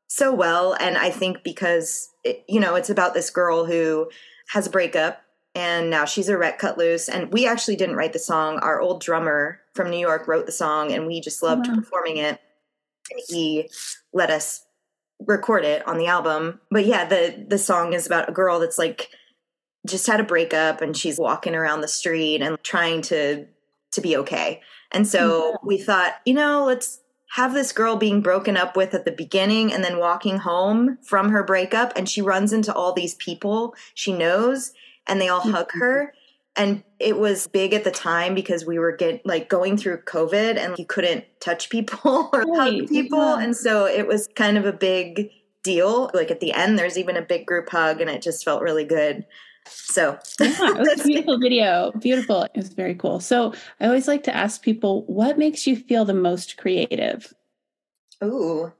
so 0.09 0.35
well. 0.35 0.75
And 0.81 0.97
I 0.97 1.11
think 1.11 1.43
because, 1.45 2.11
it, 2.25 2.45
you 2.49 2.61
know, 2.61 2.75
it's 2.75 2.91
about 2.91 3.13
this 3.13 3.29
girl 3.29 3.67
who 3.67 4.11
has 4.49 4.67
a 4.67 4.71
breakup 4.71 5.21
and 5.55 5.91
now 5.91 6.05
she's 6.07 6.29
a 6.29 6.39
wreck 6.39 6.59
cut 6.59 6.79
loose. 6.79 7.09
And 7.09 7.33
we 7.33 7.47
actually 7.47 7.77
didn't 7.77 7.97
write 7.97 8.15
the 8.15 8.19
song. 8.19 8.59
Our 8.61 8.81
old 8.81 9.03
drummer 9.03 9.61
from 9.75 9.91
New 9.91 9.99
York 9.99 10.27
wrote 10.27 10.47
the 10.47 10.53
song 10.53 10.93
and 10.93 11.07
we 11.07 11.21
just 11.21 11.43
loved 11.43 11.67
wow. 11.69 11.75
performing 11.75 12.17
it. 12.17 12.41
And 13.11 13.21
he 13.29 13.69
let 14.13 14.31
us 14.31 14.66
record 15.21 15.65
it 15.65 15.87
on 15.87 15.99
the 15.99 16.07
album. 16.07 16.61
But 16.71 16.87
yeah, 16.87 17.07
the 17.07 17.47
the 17.49 17.59
song 17.59 17.93
is 17.93 18.07
about 18.07 18.29
a 18.29 18.33
girl 18.33 18.61
that's 18.61 18.79
like 18.79 19.11
just 19.87 20.07
had 20.07 20.21
a 20.21 20.25
breakup 20.25 20.81
and 20.81 20.97
she's 20.97 21.19
walking 21.19 21.55
around 21.55 21.81
the 21.81 21.89
street 21.89 22.43
and 22.43 22.63
trying 22.63 23.03
to 23.03 23.47
to 23.93 24.01
be 24.01 24.17
okay. 24.17 24.61
And 24.93 25.07
so 25.07 25.51
yeah. 25.51 25.57
we 25.63 25.79
thought, 25.79 26.15
you 26.25 26.35
know, 26.35 26.65
let's 26.65 27.01
have 27.31 27.55
this 27.55 27.73
girl 27.73 27.97
being 27.97 28.21
broken 28.21 28.57
up 28.57 28.77
with 28.77 28.95
at 28.95 29.05
the 29.05 29.13
beginning 29.13 29.73
and 29.73 29.83
then 29.83 29.99
walking 29.99 30.39
home 30.39 30.99
from 31.03 31.31
her 31.31 31.43
breakup 31.43 31.93
and 31.97 32.09
she 32.09 32.23
runs 32.23 32.53
into 32.53 32.73
all 32.73 32.93
these 32.93 33.15
people 33.17 33.75
she 33.95 34.13
knows 34.13 34.73
and 35.07 35.21
they 35.21 35.29
all 35.29 35.41
mm-hmm. 35.41 35.51
hug 35.51 35.71
her 35.73 36.15
and 36.57 36.83
it 36.99 37.19
was 37.19 37.47
big 37.49 37.75
at 37.75 37.85
the 37.85 37.91
time 37.91 38.35
because 38.35 38.65
we 38.65 38.79
were 38.79 38.95
get 38.95 39.25
like 39.27 39.49
going 39.49 39.77
through 39.77 39.99
covid 40.03 40.57
and 40.57 40.79
you 40.79 40.87
couldn't 40.87 41.25
touch 41.41 41.71
people 41.71 42.31
or 42.33 42.43
right. 42.43 42.81
hug 42.81 42.89
people 42.89 43.19
yeah. 43.19 43.41
and 43.41 43.57
so 43.57 43.87
it 43.87 44.07
was 44.07 44.29
kind 44.35 44.57
of 44.57 44.65
a 44.65 44.73
big 44.73 45.31
deal 45.63 46.11
like 46.15 46.31
at 46.31 46.41
the 46.41 46.53
end 46.53 46.79
there's 46.79 46.97
even 46.97 47.17
a 47.17 47.23
big 47.23 47.47
group 47.47 47.69
hug 47.69 48.01
and 48.01 48.09
it 48.09 48.23
just 48.23 48.45
felt 48.45 48.63
really 48.63 48.85
good 48.85 49.27
so 49.69 50.17
yeah, 50.41 50.55
it 50.61 50.79
was 50.79 51.01
a 51.01 51.05
beautiful 51.07 51.39
video 51.39 51.91
beautiful 51.99 52.43
it 52.43 52.53
was 52.55 52.69
very 52.69 52.95
cool 52.95 53.19
so 53.19 53.53
i 53.81 53.87
always 53.87 54.07
like 54.07 54.23
to 54.23 54.35
ask 54.35 54.63
people 54.63 55.03
what 55.07 55.39
makes 55.39 55.67
you 55.67 55.77
feel 55.77 56.05
the 56.05 56.15
most 56.15 56.57
creative 56.57 57.35
Ooh, 58.25 58.73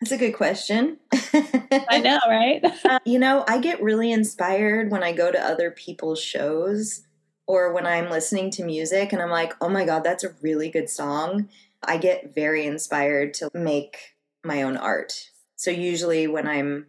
that's 0.00 0.12
a 0.12 0.18
good 0.18 0.32
question. 0.32 0.98
I 1.12 2.00
know, 2.02 2.18
right? 2.28 2.62
uh, 2.84 2.98
you 3.04 3.18
know, 3.18 3.44
I 3.48 3.58
get 3.58 3.82
really 3.82 4.12
inspired 4.12 4.90
when 4.90 5.02
I 5.02 5.12
go 5.12 5.30
to 5.30 5.40
other 5.40 5.70
people's 5.70 6.20
shows 6.20 7.02
or 7.50 7.72
when 7.72 7.84
I'm 7.84 8.10
listening 8.10 8.52
to 8.52 8.64
music 8.64 9.12
and 9.12 9.20
I'm 9.20 9.30
like, 9.30 9.54
oh 9.60 9.68
my 9.68 9.84
God, 9.84 10.04
that's 10.04 10.22
a 10.22 10.36
really 10.40 10.70
good 10.70 10.88
song. 10.88 11.48
I 11.82 11.96
get 11.96 12.32
very 12.32 12.64
inspired 12.64 13.34
to 13.34 13.50
make 13.52 14.14
my 14.44 14.62
own 14.62 14.76
art. 14.76 15.30
So 15.56 15.72
usually 15.72 16.28
when 16.28 16.46
I'm 16.46 16.86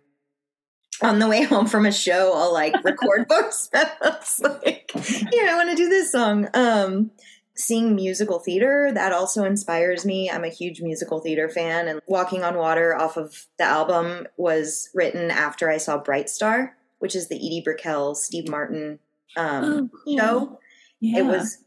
on 1.01 1.17
the 1.17 1.27
way 1.27 1.41
home 1.45 1.65
from 1.65 1.87
a 1.87 1.91
show, 1.91 2.33
I'll 2.35 2.53
like 2.53 2.75
record 2.83 3.27
voice 3.29 3.69
memos 3.73 4.39
like, 4.43 4.91
yeah, 5.33 5.47
I 5.49 5.55
want 5.55 5.71
to 5.71 5.75
do 5.75 5.89
this 5.89 6.11
song. 6.11 6.47
Um, 6.53 7.09
seeing 7.57 7.95
musical 7.95 8.37
theater 8.37 8.91
that 8.93 9.11
also 9.11 9.43
inspires 9.43 10.05
me 10.05 10.31
i'm 10.31 10.45
a 10.45 10.49
huge 10.49 10.81
musical 10.81 11.19
theater 11.19 11.49
fan 11.49 11.89
and 11.89 12.01
walking 12.07 12.43
on 12.43 12.55
water 12.55 12.95
off 12.95 13.17
of 13.17 13.45
the 13.59 13.63
album 13.63 14.25
was 14.37 14.89
written 14.95 15.29
after 15.29 15.69
i 15.69 15.75
saw 15.75 15.97
bright 15.97 16.29
star 16.29 16.77
which 16.99 17.13
is 17.13 17.27
the 17.27 17.35
edie 17.35 17.61
brickell 17.61 18.15
steve 18.15 18.47
martin 18.47 18.97
um, 19.37 19.63
oh, 19.63 19.89
cool. 20.05 20.17
show 20.17 20.59
yeah. 20.99 21.19
it 21.19 21.25
was 21.25 21.57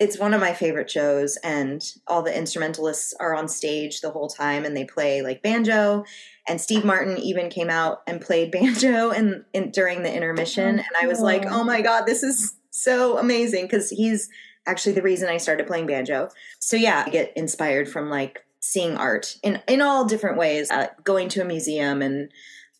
it's 0.00 0.18
one 0.18 0.34
of 0.34 0.40
my 0.40 0.52
favorite 0.52 0.90
shows 0.90 1.36
and 1.44 1.92
all 2.08 2.22
the 2.22 2.36
instrumentalists 2.36 3.14
are 3.20 3.34
on 3.34 3.46
stage 3.46 4.00
the 4.00 4.10
whole 4.10 4.28
time 4.28 4.64
and 4.64 4.76
they 4.76 4.84
play 4.84 5.22
like 5.22 5.42
banjo 5.42 6.04
and 6.48 6.60
steve 6.60 6.84
martin 6.84 7.16
even 7.18 7.48
came 7.48 7.70
out 7.70 8.02
and 8.06 8.20
played 8.20 8.50
banjo 8.52 9.10
and 9.10 9.44
during 9.72 10.02
the 10.02 10.12
intermission 10.12 10.80
oh, 10.80 10.82
and 10.82 11.02
i 11.02 11.06
was 11.06 11.20
like 11.20 11.46
oh 11.46 11.64
my 11.64 11.80
god 11.80 12.04
this 12.06 12.22
is 12.22 12.56
so 12.70 13.18
amazing 13.18 13.64
because 13.64 13.88
he's 13.88 14.28
actually 14.66 14.92
the 14.92 15.02
reason 15.02 15.28
I 15.28 15.36
started 15.36 15.66
playing 15.66 15.86
banjo. 15.86 16.28
So 16.58 16.76
yeah, 16.76 17.04
I 17.06 17.10
get 17.10 17.32
inspired 17.36 17.88
from 17.88 18.10
like 18.10 18.40
seeing 18.60 18.96
art 18.96 19.36
in 19.42 19.62
in 19.68 19.80
all 19.80 20.04
different 20.04 20.38
ways, 20.38 20.70
uh, 20.70 20.88
going 21.04 21.28
to 21.30 21.42
a 21.42 21.44
museum 21.44 22.02
and 22.02 22.30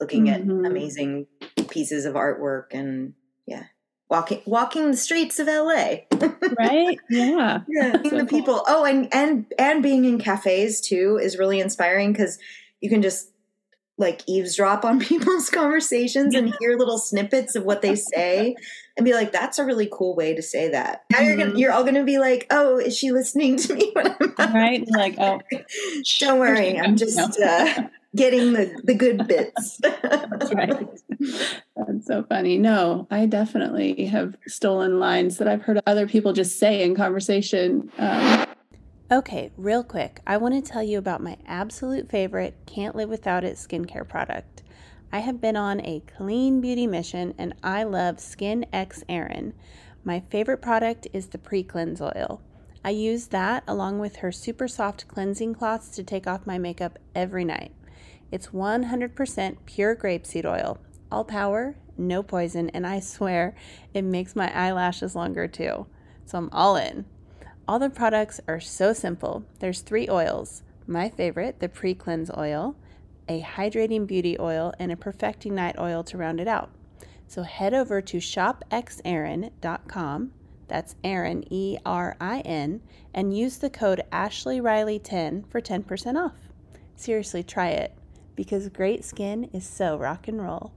looking 0.01 0.27
mm-hmm. 0.27 0.51
at 0.51 0.67
amazing 0.67 1.27
pieces 1.69 2.05
of 2.05 2.15
artwork 2.15 2.67
and 2.73 3.15
yeah. 3.47 3.65
Walking, 4.11 4.43
walking 4.45 4.91
the 4.91 4.97
streets 4.97 5.39
of 5.39 5.47
LA, 5.47 6.05
right? 6.59 6.99
Yeah, 7.09 7.61
yeah. 7.67 8.03
So 8.03 8.19
the 8.19 8.27
people. 8.29 8.57
Cool. 8.57 8.65
Oh, 8.69 8.85
and 8.85 9.09
and 9.13 9.47
and 9.59 9.83
being 9.83 10.05
in 10.05 10.19
cafes 10.19 10.81
too 10.81 11.19
is 11.21 11.39
really 11.39 11.59
inspiring 11.59 12.13
because 12.13 12.39
you 12.81 12.91
can 12.91 13.01
just 13.01 13.31
like 13.97 14.23
eavesdrop 14.27 14.85
on 14.85 15.01
people's 15.01 15.51
conversations 15.51 16.35
and 16.35 16.55
hear 16.59 16.77
little 16.77 16.99
snippets 16.99 17.55
of 17.55 17.65
what 17.65 17.83
they 17.83 17.95
say 17.95 18.57
and 18.97 19.05
be 19.05 19.15
like, 19.15 19.33
that's 19.33 19.59
a 19.59 19.65
really 19.65 19.89
cool 19.91 20.15
way 20.15 20.35
to 20.35 20.43
say 20.43 20.69
that. 20.69 21.05
Now 21.11 21.21
you're 21.21 21.37
gonna, 21.37 21.51
mm-hmm. 21.51 21.59
you're 21.59 21.73
all 21.73 21.85
gonna 21.85 22.05
be 22.05 22.19
like, 22.19 22.47
oh, 22.51 22.79
is 22.79 22.97
she 22.97 23.13
listening 23.13 23.57
to 23.57 23.75
me 23.75 23.91
when 23.95 24.15
I'm 24.39 24.55
right? 24.55 24.85
Like, 24.89 25.17
oh, 25.19 25.41
don't 26.21 26.39
worry, 26.39 26.79
I'm 26.79 26.97
just 26.97 27.19
uh, 27.41 27.89
getting 28.15 28.53
the 28.53 28.81
the 28.85 28.95
good 28.95 29.27
bits. 29.27 29.79
that's 29.83 30.55
right. 30.55 30.89
That's 31.77 32.07
so 32.07 32.25
funny. 32.29 32.59
No, 32.59 33.07
I 33.11 33.27
definitely 33.27 34.07
have 34.07 34.37
stolen 34.47 34.99
lines 34.99 35.39
that 35.39 35.49
I've 35.49 35.63
heard 35.63 35.81
other 35.87 36.07
people 36.07 36.33
just 36.33 36.59
say 36.59 36.83
in 36.83 36.95
conversation. 36.95 37.91
Um, 37.99 38.47
Okay, 39.13 39.53
real 39.59 39.85
quick, 39.85 40.21
I 40.27 40.39
want 40.39 40.55
to 40.55 40.73
tell 40.73 40.83
you 40.83 40.97
about 40.97 41.23
my 41.23 41.37
absolute 41.47 42.11
favorite 42.11 42.57
can't 42.65 42.97
live 42.97 43.11
without 43.11 43.45
it 43.45 43.57
skincare 43.57 44.09
product. 44.09 44.63
I 45.13 45.19
have 45.19 45.43
been 45.43 45.57
on 45.57 45.81
a 45.83 46.03
clean 46.17 46.63
beauty 46.63 46.87
mission 46.87 47.35
and 47.37 47.55
I 47.63 47.85
love 47.85 48.19
Skin 48.19 48.65
X 48.73 49.05
Erin. 49.09 49.53
My 50.03 50.21
favorite 50.31 50.63
product 50.63 51.07
is 51.13 51.29
the 51.29 51.39
pre 51.39 51.63
cleanse 51.63 52.01
oil. 52.01 52.41
I 52.83 52.91
use 52.91 53.27
that 53.29 53.63
along 53.69 53.99
with 53.99 54.17
her 54.17 54.33
super 54.33 54.67
soft 54.67 55.07
cleansing 55.07 55.55
cloths 55.55 55.91
to 55.91 56.03
take 56.03 56.27
off 56.27 56.47
my 56.47 56.59
makeup 56.59 56.99
every 57.15 57.45
night. 57.45 57.73
It's 58.35 58.49
100% 58.49 59.57
pure 59.65 59.95
grapeseed 59.95 60.45
oil, 60.45 60.79
all 61.13 61.25
power, 61.25 61.77
no 61.97 62.25
poison, 62.25 62.69
and 62.71 62.85
I 62.85 62.99
swear 62.99 63.55
it 63.95 64.03
makes 64.03 64.35
my 64.35 64.53
eyelashes 64.53 65.15
longer 65.15 65.47
too. 65.47 65.87
So 66.27 66.39
I'm 66.39 66.49
all 66.51 66.75
in. 66.75 67.05
All 67.69 67.79
the 67.79 67.91
products 67.91 68.41
are 68.49 68.59
so 68.59 68.93
simple. 68.93 69.45
There's 69.61 69.83
three 69.83 70.09
oils. 70.11 70.65
My 70.85 71.11
favorite, 71.11 71.61
the 71.61 71.69
pre 71.69 71.95
cleanse 71.95 72.29
oil, 72.37 72.75
a 73.29 73.41
hydrating 73.41 74.05
beauty 74.05 74.37
oil, 74.41 74.75
and 74.81 74.91
a 74.91 74.97
perfecting 74.97 75.55
night 75.55 75.79
oil 75.79 76.03
to 76.03 76.19
round 76.19 76.41
it 76.41 76.49
out. 76.49 76.71
So 77.29 77.45
head 77.45 77.73
over 77.73 78.03
to 78.03 78.17
shopxerin.com. 78.17 80.33
That's 80.67 80.97
Erin, 81.05 81.45
E 81.53 81.79
R 81.87 82.17
I 82.21 82.41
N, 82.41 82.81
and 83.15 83.39
use 83.39 83.59
the 83.59 83.71
code 83.71 84.03
Ashley 84.11 84.61
Riley 84.61 84.99
10 84.99 85.45
for 85.45 85.61
10% 85.61 86.21
off. 86.21 86.33
Seriously, 86.97 87.45
try 87.45 87.69
it 87.69 87.97
because 88.37 88.69
great 88.69 89.05
skin 89.05 89.45
is 89.53 89.67
so 89.67 89.97
rock 89.97 90.29
and 90.29 90.43
roll. 90.43 90.73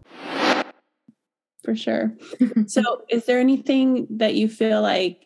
For 1.63 1.75
sure. 1.75 2.13
so, 2.67 3.03
is 3.09 3.25
there 3.25 3.39
anything 3.39 4.07
that 4.09 4.35
you 4.35 4.47
feel 4.47 4.81
like 4.81 5.25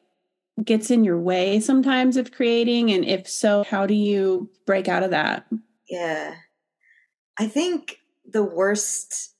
gets 0.63 0.91
in 0.91 1.03
your 1.03 1.19
way 1.19 1.59
sometimes 1.59 2.17
of 2.17 2.31
creating? 2.31 2.91
And 2.91 3.05
if 3.05 3.29
so, 3.29 3.63
how 3.63 3.85
do 3.85 3.93
you 3.93 4.49
break 4.65 4.87
out 4.87 5.03
of 5.03 5.11
that? 5.11 5.45
Yeah. 5.89 6.35
I 7.37 7.47
think 7.47 7.97
the 8.25 8.43
worst 8.43 9.33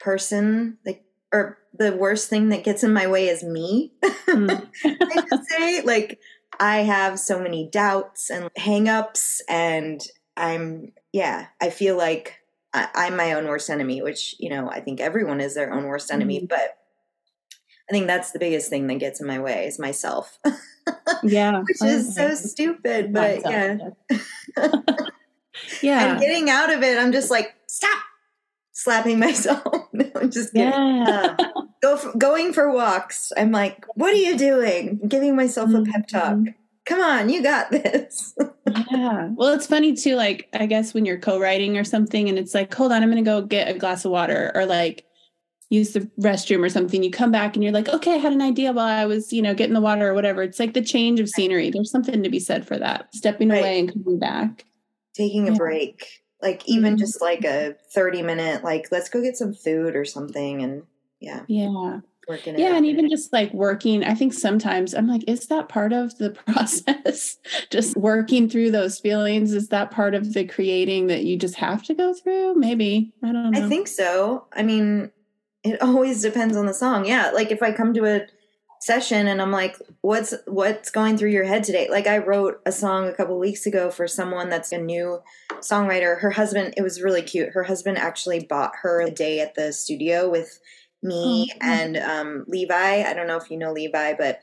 person, 0.00 0.78
like, 0.84 1.04
or 1.32 1.58
the 1.78 1.92
worst 1.92 2.28
thing 2.28 2.48
that 2.48 2.64
gets 2.64 2.82
in 2.82 2.92
my 2.92 3.06
way 3.06 3.28
is 3.28 3.42
me. 3.42 3.92
Mm. 4.28 4.68
I 4.84 5.38
say, 5.48 5.82
like, 5.82 6.18
I 6.58 6.78
have 6.78 7.18
so 7.18 7.40
many 7.40 7.68
doubts 7.70 8.30
and 8.30 8.48
hangups, 8.58 9.40
and 9.48 10.00
I'm, 10.36 10.92
yeah, 11.16 11.46
I 11.62 11.70
feel 11.70 11.96
like 11.96 12.40
I, 12.74 13.06
am 13.06 13.16
my 13.16 13.32
own 13.32 13.46
worst 13.46 13.70
enemy, 13.70 14.02
which, 14.02 14.36
you 14.38 14.50
know, 14.50 14.68
I 14.68 14.80
think 14.80 15.00
everyone 15.00 15.40
is 15.40 15.54
their 15.54 15.72
own 15.72 15.84
worst 15.84 16.12
enemy, 16.12 16.42
mm. 16.42 16.48
but 16.48 16.76
I 17.88 17.92
think 17.92 18.06
that's 18.06 18.32
the 18.32 18.38
biggest 18.38 18.68
thing 18.68 18.86
that 18.88 18.98
gets 18.98 19.18
in 19.18 19.26
my 19.26 19.38
way 19.38 19.66
is 19.66 19.78
myself. 19.78 20.38
Yeah. 21.22 21.60
which 21.66 21.82
is 21.82 22.14
so 22.14 22.34
stupid, 22.34 23.14
but 23.14 23.40
yeah. 23.40 23.78
yeah. 25.80 26.10
And 26.12 26.20
getting 26.20 26.50
out 26.50 26.70
of 26.70 26.82
it, 26.82 26.98
I'm 26.98 27.12
just 27.12 27.30
like, 27.30 27.54
stop 27.66 27.98
slapping 28.72 29.18
myself. 29.26 29.88
no, 29.94 30.10
I'm 30.14 30.30
just 30.30 30.52
kidding. 30.52 30.68
Yeah. 30.68 31.34
Go 31.80 31.94
f- 31.94 32.18
going 32.18 32.52
for 32.52 32.70
walks. 32.70 33.32
I'm 33.38 33.52
like, 33.52 33.86
what 33.94 34.12
are 34.12 34.18
you 34.18 34.36
doing? 34.36 35.00
I'm 35.02 35.08
giving 35.08 35.34
myself 35.34 35.72
a 35.72 35.82
pep 35.82 36.08
talk. 36.08 36.40
Come 36.86 37.00
on, 37.00 37.28
you 37.28 37.42
got 37.42 37.70
this. 37.72 38.34
yeah. 38.92 39.30
Well, 39.34 39.52
it's 39.54 39.66
funny 39.66 39.94
too. 39.94 40.14
Like, 40.14 40.48
I 40.54 40.66
guess 40.66 40.94
when 40.94 41.04
you're 41.04 41.18
co-writing 41.18 41.76
or 41.76 41.84
something, 41.84 42.28
and 42.28 42.38
it's 42.38 42.54
like, 42.54 42.72
hold 42.72 42.92
on, 42.92 43.02
I'm 43.02 43.10
going 43.10 43.22
to 43.24 43.28
go 43.28 43.42
get 43.42 43.68
a 43.68 43.78
glass 43.78 44.04
of 44.04 44.12
water, 44.12 44.52
or 44.54 44.64
like 44.66 45.04
use 45.68 45.92
the 45.94 46.00
restroom 46.20 46.64
or 46.64 46.68
something. 46.68 47.02
You 47.02 47.10
come 47.10 47.32
back 47.32 47.56
and 47.56 47.64
you're 47.64 47.72
like, 47.72 47.88
okay, 47.88 48.14
I 48.14 48.18
had 48.18 48.32
an 48.32 48.40
idea 48.40 48.72
while 48.72 48.86
I 48.86 49.04
was, 49.04 49.32
you 49.32 49.42
know, 49.42 49.52
getting 49.52 49.74
the 49.74 49.80
water 49.80 50.08
or 50.08 50.14
whatever. 50.14 50.42
It's 50.44 50.60
like 50.60 50.74
the 50.74 50.82
change 50.82 51.18
of 51.18 51.28
scenery. 51.28 51.70
There's 51.70 51.90
something 51.90 52.22
to 52.22 52.28
be 52.30 52.38
said 52.38 52.64
for 52.66 52.78
that. 52.78 53.12
Stepping 53.14 53.48
Right. 53.48 53.58
away 53.58 53.80
and 53.80 53.92
coming 53.92 54.18
back. 54.20 54.64
Taking 55.14 55.48
a 55.48 55.52
Yeah. 55.52 55.58
break. 55.58 56.22
Like 56.40 56.62
even 56.68 56.94
Mhm. 56.94 56.98
just 57.00 57.20
like 57.20 57.44
a 57.44 57.74
30 57.92 58.22
minute, 58.22 58.62
like 58.62 58.92
let's 58.92 59.08
go 59.08 59.20
get 59.22 59.36
some 59.36 59.54
food 59.54 59.96
or 59.96 60.04
something 60.04 60.62
and 60.62 60.84
yeah, 61.18 61.42
Yeah. 61.48 62.00
Working 62.28 62.58
Yeah. 62.58 62.76
And 62.76 62.86
even 62.86 63.08
just 63.08 63.32
like 63.32 63.52
working, 63.52 64.04
I 64.04 64.14
think 64.14 64.32
sometimes 64.32 64.94
I'm 64.94 65.06
like, 65.06 65.22
is 65.26 65.46
that 65.46 65.68
part 65.68 65.92
of 65.92 66.16
the 66.18 66.30
process? 66.46 67.38
just 67.70 67.96
working 67.96 68.48
through 68.48 68.70
those 68.70 68.98
feelings? 68.98 69.52
Is 69.52 69.68
that 69.68 69.90
part 69.90 70.14
of 70.14 70.32
the 70.32 70.44
creating 70.44 71.06
that 71.08 71.24
you 71.24 71.36
just 71.36 71.56
have 71.56 71.82
to 71.84 71.94
go 71.94 72.14
through? 72.14 72.54
Maybe. 72.54 73.12
I 73.22 73.32
don't 73.32 73.50
know. 73.50 73.64
I 73.64 73.68
think 73.68 73.88
so. 73.88 74.46
I 74.52 74.62
mean, 74.62 75.10
it 75.66 75.80
always 75.82 76.22
depends 76.22 76.56
on 76.56 76.66
the 76.66 76.74
song. 76.74 77.06
Yeah, 77.06 77.30
like 77.30 77.50
if 77.50 77.62
I 77.62 77.72
come 77.72 77.94
to 77.94 78.04
a 78.04 78.26
session 78.80 79.26
and 79.26 79.40
I'm 79.40 79.50
like, 79.50 79.76
"What's 80.02 80.34
what's 80.46 80.90
going 80.90 81.16
through 81.16 81.30
your 81.30 81.44
head 81.44 81.64
today?" 81.64 81.88
Like 81.90 82.06
I 82.06 82.18
wrote 82.18 82.60
a 82.66 82.72
song 82.72 83.08
a 83.08 83.14
couple 83.14 83.38
weeks 83.38 83.66
ago 83.66 83.90
for 83.90 84.06
someone 84.06 84.48
that's 84.48 84.72
a 84.72 84.78
new 84.78 85.20
songwriter. 85.60 86.20
Her 86.20 86.30
husband, 86.30 86.74
it 86.76 86.82
was 86.82 87.02
really 87.02 87.22
cute. 87.22 87.50
Her 87.50 87.64
husband 87.64 87.98
actually 87.98 88.44
bought 88.44 88.72
her 88.82 89.00
a 89.00 89.10
day 89.10 89.40
at 89.40 89.54
the 89.54 89.72
studio 89.72 90.30
with 90.30 90.60
me 91.02 91.50
cool. 91.52 91.58
and 91.60 91.96
um, 91.96 92.44
Levi. 92.48 93.02
I 93.02 93.12
don't 93.12 93.26
know 93.26 93.36
if 93.36 93.50
you 93.50 93.56
know 93.56 93.72
Levi, 93.72 94.14
but 94.14 94.40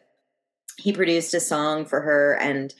he 0.77 0.93
produced 0.93 1.33
a 1.33 1.39
song 1.39 1.85
for 1.85 2.01
her 2.01 2.33
and 2.39 2.73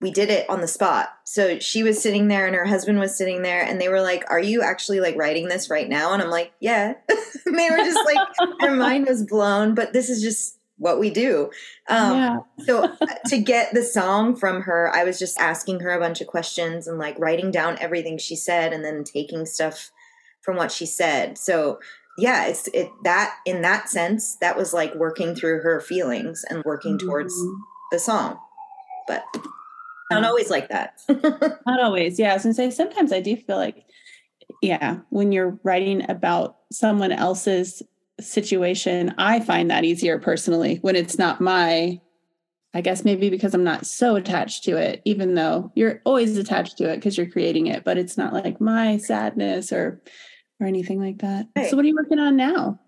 we 0.00 0.10
did 0.10 0.30
it 0.30 0.48
on 0.48 0.60
the 0.60 0.68
spot. 0.68 1.10
So 1.24 1.58
she 1.58 1.82
was 1.82 2.00
sitting 2.02 2.28
there 2.28 2.46
and 2.46 2.54
her 2.54 2.64
husband 2.64 2.98
was 2.98 3.16
sitting 3.16 3.42
there 3.42 3.62
and 3.62 3.80
they 3.80 3.88
were 3.88 4.00
like, 4.00 4.24
Are 4.30 4.40
you 4.40 4.62
actually 4.62 5.00
like 5.00 5.16
writing 5.16 5.48
this 5.48 5.68
right 5.68 5.88
now? 5.88 6.12
And 6.12 6.22
I'm 6.22 6.30
like, 6.30 6.52
Yeah. 6.60 6.94
they 7.08 7.70
were 7.70 7.76
just 7.76 8.00
like, 8.06 8.28
their 8.60 8.74
mind 8.74 9.06
was 9.06 9.24
blown, 9.24 9.74
but 9.74 9.92
this 9.92 10.08
is 10.08 10.22
just 10.22 10.58
what 10.78 10.98
we 10.98 11.10
do. 11.10 11.50
Um, 11.88 12.16
yeah. 12.16 12.38
so 12.60 12.84
uh, 12.84 13.06
to 13.26 13.38
get 13.38 13.74
the 13.74 13.82
song 13.82 14.34
from 14.34 14.62
her, 14.62 14.90
I 14.94 15.04
was 15.04 15.18
just 15.18 15.38
asking 15.38 15.80
her 15.80 15.90
a 15.90 16.00
bunch 16.00 16.22
of 16.22 16.26
questions 16.26 16.88
and 16.88 16.98
like 16.98 17.18
writing 17.18 17.50
down 17.50 17.76
everything 17.80 18.16
she 18.16 18.34
said 18.34 18.72
and 18.72 18.82
then 18.82 19.04
taking 19.04 19.44
stuff 19.44 19.90
from 20.40 20.56
what 20.56 20.72
she 20.72 20.86
said. 20.86 21.36
So 21.36 21.80
yeah, 22.18 22.46
it's 22.46 22.68
it 22.68 22.90
that 23.04 23.34
in 23.46 23.62
that 23.62 23.88
sense, 23.88 24.36
that 24.36 24.56
was 24.56 24.72
like 24.74 24.94
working 24.94 25.34
through 25.34 25.60
her 25.62 25.80
feelings 25.80 26.44
and 26.50 26.62
working 26.64 26.98
towards 26.98 27.34
Mhm. 27.34 27.56
the 27.92 27.98
song. 27.98 28.38
But 29.08 29.24
not 30.10 30.24
always 30.24 30.50
like 30.50 30.68
that. 30.70 31.00
Not 31.66 31.80
always. 31.80 32.18
Yeah. 32.18 32.34
I 32.34 32.38
say 32.38 32.70
sometimes 32.70 33.12
I 33.12 33.20
do 33.20 33.36
feel 33.36 33.56
like, 33.56 33.84
yeah, 34.60 34.98
when 35.10 35.30
you're 35.30 35.58
writing 35.62 36.08
about 36.10 36.56
someone 36.72 37.12
else's 37.12 37.80
situation, 38.20 39.14
I 39.18 39.38
find 39.40 39.70
that 39.70 39.84
easier 39.84 40.18
personally 40.18 40.78
when 40.82 40.96
it's 40.96 41.16
not 41.18 41.40
my 41.40 42.00
I 42.72 42.82
guess 42.82 43.04
maybe 43.04 43.30
because 43.30 43.52
I'm 43.52 43.64
not 43.64 43.84
so 43.84 44.14
attached 44.14 44.62
to 44.64 44.76
it, 44.76 45.02
even 45.04 45.34
though 45.34 45.72
you're 45.74 46.00
always 46.04 46.36
attached 46.36 46.78
to 46.78 46.88
it 46.88 46.96
because 46.96 47.16
you're 47.16 47.28
creating 47.30 47.66
it, 47.66 47.82
but 47.82 47.98
it's 47.98 48.16
not 48.16 48.32
like 48.32 48.60
my 48.60 48.96
sadness 48.96 49.72
or 49.72 50.00
or 50.60 50.66
anything 50.66 51.00
like 51.00 51.18
that. 51.18 51.48
Right. 51.56 51.70
So 51.70 51.76
what 51.76 51.84
are 51.84 51.88
you 51.88 51.96
working 51.96 52.18
on 52.18 52.36
now? 52.36 52.78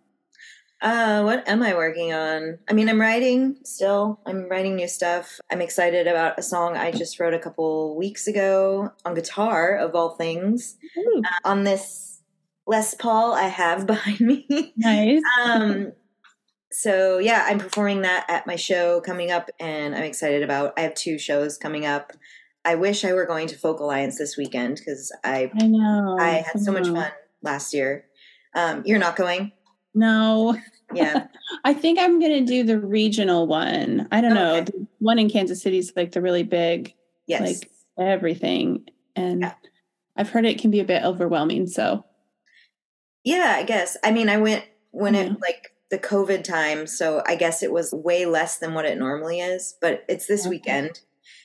Uh, 0.83 1.23
what 1.23 1.47
am 1.49 1.63
I 1.63 1.75
working 1.75 2.13
on? 2.13 2.59
I 2.69 2.73
mean, 2.73 2.89
I'm 2.89 3.01
writing 3.01 3.57
still. 3.63 4.21
I'm 4.27 4.49
writing 4.49 4.75
new 4.75 4.89
stuff. 4.89 5.39
I'm 5.49 5.61
excited 5.61 6.09
about 6.09 6.41
a 6.41 6.43
song 6.43 6.77
I 6.77 6.91
just 6.91 7.21
wrote 7.21 7.35
a 7.35 7.39
couple 7.39 7.97
weeks 7.97 8.27
ago 8.27 8.91
on 9.05 9.15
guitar, 9.15 9.77
of 9.77 9.95
all 9.95 10.17
things, 10.17 10.77
Ooh, 10.99 11.23
on 11.45 11.63
this 11.63 12.21
Les 12.67 12.95
Paul 12.95 13.33
I 13.33 13.45
have 13.45 13.87
behind 13.87 14.21
me. 14.21 14.73
nice. 14.77 15.23
um, 15.45 15.93
so 16.73 17.19
yeah, 17.19 17.45
I'm 17.47 17.59
performing 17.61 18.03
that 18.03 18.27
at 18.29 18.49
my 18.49 18.57
show 18.57 19.01
coming 19.03 19.31
up, 19.31 19.51
and 19.61 19.95
I'm 19.95 20.03
excited 20.03 20.43
about. 20.43 20.75
I 20.77 20.81
have 20.81 20.95
two 20.95 21.17
shows 21.17 21.59
coming 21.59 21.87
up. 21.87 22.13
I 22.65 22.75
wish 22.75 23.05
I 23.05 23.13
were 23.13 23.27
going 23.27 23.47
to 23.49 23.57
Folk 23.59 23.79
Alliance 23.79 24.19
this 24.19 24.37
weekend 24.37 24.77
because 24.77 25.15
I 25.23 25.49
I 25.61 25.67
know. 25.69 26.17
I 26.19 26.45
had 26.53 26.61
so 26.61 26.73
much 26.73 26.89
fun 26.89 27.13
last 27.43 27.75
year. 27.75 28.07
Um, 28.55 28.83
you're 28.85 28.99
not 28.99 29.17
going, 29.17 29.53
No. 29.95 30.57
yeah. 30.95 31.27
I 31.65 31.73
think 31.75 31.99
I'm 31.99 32.21
going 32.21 32.45
to 32.45 32.53
do 32.53 32.65
the 32.65 32.79
regional 32.79 33.47
one. 33.47 34.09
I 34.13 34.21
don't 34.21 34.35
know. 34.35 34.61
The 34.63 34.87
one 34.99 35.19
in 35.19 35.31
Kansas 35.31 35.63
City 35.63 35.79
is 35.79 35.93
like 35.97 36.13
the 36.13 36.21
really 36.21 36.43
big, 36.43 36.95
Yes. 37.27 37.41
like 37.41 37.71
everything. 37.99 38.87
And 39.17 39.41
Yeah. 39.43 39.55
I've 40.17 40.29
heard 40.31 40.45
it 40.45 40.61
can 40.61 40.71
be 40.71 40.81
a 40.81 40.85
bit 40.85 41.03
overwhelming. 41.05 41.67
So, 41.67 42.05
Yeah, 43.25 43.55
I 43.57 43.63
guess. 43.63 43.97
I 44.05 44.11
mean, 44.11 44.29
I 44.29 44.37
went 44.39 44.65
when 44.91 45.15
Yeah. 45.15 45.23
it 45.23 45.41
like 45.41 45.73
the 45.91 45.99
COVID 45.99 46.43
time, 46.45 46.87
so 46.87 47.23
I 47.27 47.35
guess 47.37 47.63
it 47.63 47.73
was 47.73 47.93
way 47.93 48.27
less 48.27 48.59
than 48.59 48.75
what 48.75 48.85
it 48.85 48.99
normally 48.99 49.41
is, 49.41 49.77
but 49.81 50.05
it's 50.09 50.27
this 50.27 50.43
Okay. 50.43 50.51
weekend 50.51 51.01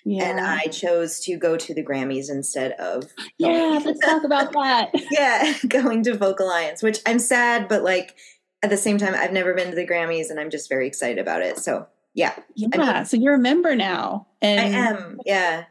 yeah. 0.09 0.29
and 0.29 0.39
I 0.39 0.65
chose 0.67 1.19
to 1.21 1.37
go 1.37 1.57
to 1.57 1.73
the 1.73 1.83
Grammys 1.83 2.29
instead 2.29 2.71
of 2.73 3.11
yeah, 3.37 3.79
let's 3.83 3.99
talk 3.99 4.23
about 4.23 4.51
that. 4.53 4.89
yeah, 5.11 5.53
going 5.67 6.03
to 6.03 6.17
Folk 6.17 6.39
Alliance, 6.39 6.81
which 6.81 6.99
I'm 7.05 7.19
sad, 7.19 7.67
but 7.67 7.83
like 7.83 8.15
at 8.63 8.69
the 8.69 8.77
same 8.77 8.97
time 8.97 9.13
I've 9.15 9.33
never 9.33 9.53
been 9.53 9.69
to 9.69 9.75
the 9.75 9.85
Grammys 9.87 10.29
and 10.29 10.39
I'm 10.39 10.49
just 10.49 10.69
very 10.69 10.87
excited 10.87 11.19
about 11.19 11.41
it. 11.41 11.59
So, 11.59 11.85
yeah, 12.13 12.33
Yeah. 12.55 13.03
so 13.03 13.17
you're 13.17 13.35
a 13.35 13.39
member 13.39 13.75
now. 13.75 14.27
And 14.41 14.59
I 14.59 14.63
am. 14.79 15.19
Yeah. 15.25 15.65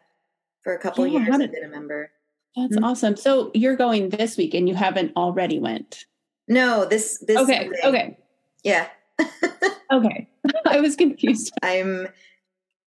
For 0.62 0.75
a 0.75 0.79
couple 0.79 1.07
Yeah, 1.07 1.20
years 1.20 1.29
I've 1.40 1.53
been 1.53 1.64
a 1.64 1.68
member. 1.68 2.11
That's 2.57 2.77
Mhm. 2.77 2.85
awesome. 2.85 3.16
So 3.16 3.51
you're 3.55 3.77
going 3.77 4.09
this 4.11 4.37
week 4.37 4.55
and 4.55 4.68
you 4.68 4.75
haven't 4.75 5.12
already 5.16 5.59
went. 5.59 6.07
No, 6.49 6.85
this 6.85 7.18
this 7.27 7.37
Okay. 7.38 7.64
Sunday. 7.64 7.81
Okay. 7.85 8.18
Yeah. 8.62 8.88
Okay. 9.92 10.29
I 10.66 10.81
was 10.81 10.96
confused. 10.96 11.53
I'm 11.62 12.09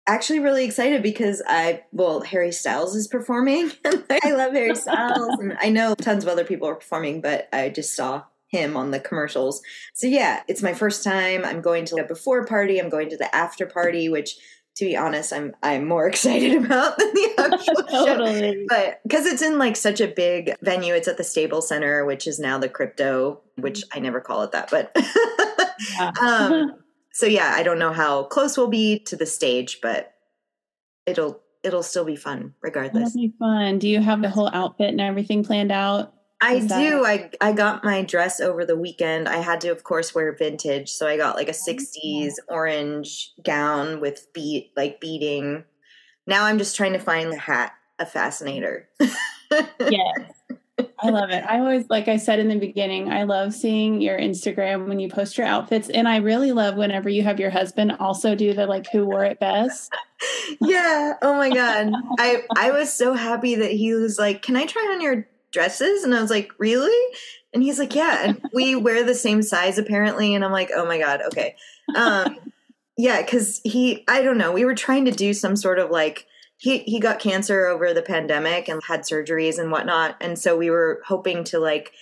actually 0.07 0.39
really 0.39 0.65
excited 0.65 1.03
because 1.03 1.41
I 1.47 1.83
well 1.91 2.21
Harry 2.21 2.51
Styles 2.51 2.95
is 2.95 3.07
performing. 3.07 3.71
I 3.85 4.31
love 4.31 4.53
Harry 4.53 4.75
Styles 4.75 5.37
and 5.39 5.57
I 5.61 5.69
know 5.69 5.95
tons 5.95 6.23
of 6.23 6.29
other 6.29 6.43
people 6.45 6.67
are 6.67 6.75
performing, 6.75 7.21
but 7.21 7.47
I 7.53 7.69
just 7.69 7.95
saw 7.95 8.23
him 8.47 8.75
on 8.75 8.91
the 8.91 8.99
commercials. 8.99 9.61
So 9.93 10.07
yeah, 10.07 10.41
it's 10.47 10.63
my 10.63 10.73
first 10.73 11.03
time. 11.03 11.45
I'm 11.45 11.61
going 11.61 11.85
to 11.85 11.97
a 11.97 12.03
before 12.03 12.45
party, 12.45 12.79
I'm 12.79 12.89
going 12.89 13.09
to 13.09 13.17
the 13.17 13.33
after 13.35 13.65
party, 13.65 14.09
which 14.09 14.35
to 14.77 14.85
be 14.85 14.95
honest, 14.97 15.33
I'm 15.33 15.53
I'm 15.61 15.87
more 15.87 16.07
excited 16.09 16.63
about 16.65 16.97
than 16.97 17.13
the 17.13 17.33
actual 17.37 18.05
show. 18.05 18.65
But 18.67 19.01
because 19.03 19.25
it's 19.25 19.41
in 19.41 19.57
like 19.59 19.75
such 19.75 20.01
a 20.01 20.07
big 20.07 20.55
venue, 20.61 20.93
it's 20.95 21.07
at 21.07 21.17
the 21.17 21.23
Staples 21.23 21.67
Center, 21.67 22.05
which 22.05 22.25
is 22.27 22.39
now 22.39 22.57
the 22.57 22.69
Crypto, 22.69 23.41
which 23.57 23.83
I 23.93 23.99
never 23.99 24.21
call 24.21 24.41
it 24.43 24.51
that, 24.53 24.71
but 24.71 24.95
Yeah. 25.97 26.11
um, 26.21 26.73
so 27.19 27.25
yeah, 27.25 27.51
I 27.53 27.63
don't 27.63 27.79
know 27.79 27.91
how 27.91 28.23
close 28.23 28.57
we'll 28.57 28.67
be 28.67 28.99
to 28.99 29.17
the 29.17 29.25
stage, 29.25 29.79
but 29.81 30.13
it'll 31.05 31.41
it'll 31.63 31.83
still 31.83 32.05
be 32.05 32.15
fun 32.15 32.53
regardless. 32.61 33.13
be 33.13 33.33
fun. 33.37 33.77
Do 33.77 33.89
you 33.89 33.99
have 34.01 34.21
the 34.21 34.29
whole 34.29 34.49
outfit 34.53 34.87
and 34.87 35.01
everything 35.01 35.43
planned 35.43 35.73
out? 35.73 36.13
I 36.41 36.59
that- 36.59 36.79
do. 36.79 37.05
I 37.05 37.29
I 37.41 37.51
got 37.51 37.83
my 37.83 38.03
dress 38.03 38.39
over 38.39 38.63
the 38.63 38.77
weekend. 38.77 39.27
I 39.27 39.39
had 39.39 39.59
to, 39.61 39.69
of 39.69 39.83
course, 39.83 40.15
wear 40.15 40.33
vintage, 40.33 40.89
so 40.89 41.07
I 41.07 41.17
got 41.17 41.35
like 41.35 41.49
a 41.49 41.51
'60s 41.51 42.35
orange 42.47 43.33
gown 43.43 43.99
with 43.99 44.27
beat 44.33 44.71
like 44.77 45.01
beading. 45.01 45.65
Now 46.25 46.45
I'm 46.45 46.57
just 46.57 46.77
trying 46.77 46.93
to 46.93 46.99
find 46.99 47.33
the 47.33 47.37
hat, 47.37 47.73
a 47.99 48.05
fascinator. 48.05 48.87
Yes. 49.79 50.38
I 51.01 51.09
love 51.09 51.29
it. 51.29 51.43
I 51.47 51.59
always, 51.59 51.85
like 51.89 52.07
I 52.09 52.17
said 52.17 52.39
in 52.39 52.49
the 52.49 52.57
beginning, 52.57 53.09
I 53.11 53.23
love 53.23 53.53
seeing 53.53 54.01
your 54.01 54.17
Instagram 54.17 54.87
when 54.87 54.99
you 54.99 55.07
post 55.07 55.37
your 55.37 55.47
outfits. 55.47 55.89
And 55.89 56.07
I 56.07 56.17
really 56.17 56.51
love 56.51 56.75
whenever 56.75 57.07
you 57.07 57.23
have 57.23 57.39
your 57.39 57.49
husband 57.49 57.93
also 57.99 58.35
do 58.35 58.53
the 58.53 58.65
like 58.65 58.87
who 58.91 59.05
wore 59.05 59.23
it 59.23 59.39
best. 59.39 59.93
yeah. 60.59 61.13
Oh 61.21 61.35
my 61.35 61.49
god. 61.49 61.91
I 62.19 62.43
I 62.55 62.71
was 62.71 62.91
so 62.93 63.13
happy 63.13 63.55
that 63.55 63.71
he 63.71 63.93
was 63.93 64.19
like, 64.19 64.41
"Can 64.41 64.57
I 64.57 64.65
try 64.65 64.89
on 64.93 65.01
your 65.01 65.25
dresses?" 65.51 66.03
And 66.03 66.13
I 66.13 66.21
was 66.21 66.29
like, 66.29 66.51
"Really?" 66.57 67.15
And 67.53 67.63
he's 67.63 67.79
like, 67.79 67.95
"Yeah." 67.95 68.23
And 68.25 68.41
we 68.53 68.75
wear 68.75 69.03
the 69.03 69.15
same 69.15 69.41
size 69.41 69.77
apparently, 69.77 70.35
and 70.35 70.43
I'm 70.43 70.51
like, 70.51 70.69
"Oh 70.75 70.85
my 70.85 70.97
god, 70.99 71.21
okay." 71.27 71.55
Um 71.95 72.37
yeah, 72.97 73.21
cuz 73.23 73.61
he 73.63 74.03
I 74.09 74.21
don't 74.21 74.37
know, 74.37 74.51
we 74.51 74.65
were 74.65 74.75
trying 74.75 75.05
to 75.05 75.11
do 75.11 75.33
some 75.33 75.55
sort 75.55 75.79
of 75.79 75.91
like 75.91 76.25
he 76.59 76.79
he 76.79 76.99
got 76.99 77.19
cancer 77.19 77.67
over 77.67 77.93
the 77.93 78.01
pandemic 78.01 78.67
and 78.67 78.81
had 78.87 79.01
surgeries 79.01 79.57
and 79.57 79.71
whatnot, 79.71 80.17
and 80.21 80.37
so 80.37 80.57
we 80.57 80.69
were 80.69 81.01
hoping 81.05 81.43
to 81.45 81.59
like 81.59 81.93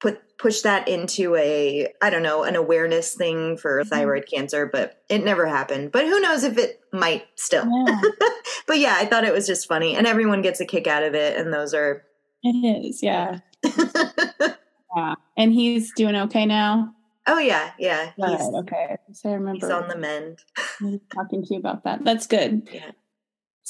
put 0.00 0.20
push 0.36 0.62
that 0.62 0.88
into 0.88 1.36
a 1.36 1.88
I 2.02 2.10
don't 2.10 2.24
know 2.24 2.42
an 2.42 2.56
awareness 2.56 3.14
thing 3.14 3.56
for 3.56 3.80
mm-hmm. 3.80 3.88
thyroid 3.88 4.26
cancer, 4.26 4.66
but 4.66 5.02
it 5.08 5.24
never 5.24 5.46
happened. 5.46 5.92
But 5.92 6.06
who 6.06 6.20
knows 6.20 6.42
if 6.42 6.58
it 6.58 6.80
might 6.92 7.26
still. 7.36 7.64
Yeah, 7.86 8.00
but 8.66 8.78
yeah, 8.78 8.96
I 8.98 9.06
thought 9.06 9.24
it 9.24 9.32
was 9.32 9.46
just 9.46 9.68
funny, 9.68 9.94
and 9.94 10.06
everyone 10.06 10.42
gets 10.42 10.60
a 10.60 10.66
kick 10.66 10.86
out 10.86 11.04
of 11.04 11.14
it, 11.14 11.38
and 11.38 11.52
those 11.52 11.72
are. 11.72 12.04
it 12.42 12.84
is. 12.84 13.02
Yeah. 13.02 13.38
Yeah. 14.96 15.14
And 15.36 15.52
he's 15.52 15.92
doing 15.92 16.16
okay 16.16 16.46
now. 16.46 16.94
oh 17.26 17.38
yeah, 17.38 17.70
yeah. 17.78 18.10
He's, 18.16 18.40
okay. 18.40 18.96
So 19.12 19.30
I 19.30 19.34
remember 19.34 19.64
he's 19.64 19.72
on 19.72 19.88
the 19.88 19.96
mend. 19.96 20.38
talking 21.14 21.44
to 21.44 21.54
you 21.54 21.60
about 21.60 21.84
that. 21.84 22.04
That's 22.04 22.26
good. 22.26 22.68
Yeah. 22.72 22.90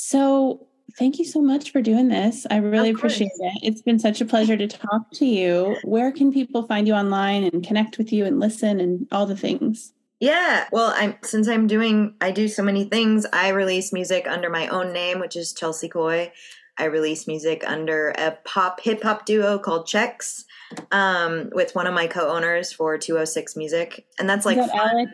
So 0.02 0.66
thank 0.98 1.18
you 1.18 1.26
so 1.26 1.42
much 1.42 1.72
for 1.72 1.82
doing 1.82 2.08
this. 2.08 2.46
I 2.50 2.56
really 2.56 2.88
appreciate 2.88 3.30
it. 3.38 3.58
It's 3.62 3.82
been 3.82 3.98
such 3.98 4.22
a 4.22 4.24
pleasure 4.24 4.56
to 4.56 4.66
talk 4.66 5.10
to 5.12 5.26
you. 5.26 5.76
Where 5.84 6.10
can 6.10 6.32
people 6.32 6.62
find 6.62 6.88
you 6.88 6.94
online 6.94 7.44
and 7.44 7.62
connect 7.62 7.98
with 7.98 8.10
you 8.10 8.24
and 8.24 8.40
listen 8.40 8.80
and 8.80 9.06
all 9.12 9.26
the 9.26 9.36
things? 9.36 9.92
Yeah, 10.18 10.66
well, 10.72 10.94
I'm 10.96 11.16
since 11.22 11.48
I'm 11.48 11.66
doing 11.66 12.14
I 12.22 12.30
do 12.30 12.48
so 12.48 12.62
many 12.62 12.84
things. 12.84 13.26
I 13.30 13.50
release 13.50 13.92
music 13.92 14.26
under 14.26 14.48
my 14.48 14.68
own 14.68 14.94
name, 14.94 15.20
which 15.20 15.36
is 15.36 15.52
Chelsey 15.52 15.90
Coy. 15.90 16.32
I 16.78 16.84
release 16.86 17.26
music 17.26 17.62
under 17.66 18.14
a 18.16 18.38
pop 18.44 18.80
hip 18.80 19.02
hop 19.02 19.26
duo 19.26 19.58
called 19.58 19.86
Checks, 19.86 20.46
um, 20.92 21.50
with 21.52 21.74
one 21.74 21.86
of 21.86 21.92
my 21.92 22.06
co-owners 22.06 22.72
for 22.72 22.96
206 22.96 23.54
Music, 23.54 24.06
and 24.18 24.28
that's 24.28 24.46
like 24.46 24.56
that. 24.56 24.74
Alex? 24.74 25.12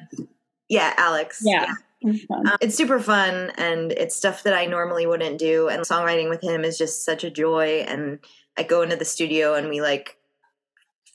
yeah, 0.68 0.94
Alex. 0.96 1.40
Yeah. 1.44 1.66
Fun. 1.66 1.76
Um, 2.06 2.56
it's 2.60 2.76
super 2.76 3.00
fun 3.00 3.52
and 3.56 3.92
it's 3.92 4.16
stuff 4.16 4.42
that 4.44 4.54
I 4.54 4.66
normally 4.66 5.06
wouldn't 5.06 5.38
do. 5.38 5.68
And 5.68 5.82
songwriting 5.82 6.28
with 6.28 6.42
him 6.42 6.64
is 6.64 6.78
just 6.78 7.04
such 7.04 7.24
a 7.24 7.30
joy. 7.30 7.84
And 7.86 8.20
I 8.56 8.62
go 8.62 8.82
into 8.82 8.96
the 8.96 9.04
studio 9.04 9.54
and 9.54 9.68
we 9.68 9.80
like 9.80 10.18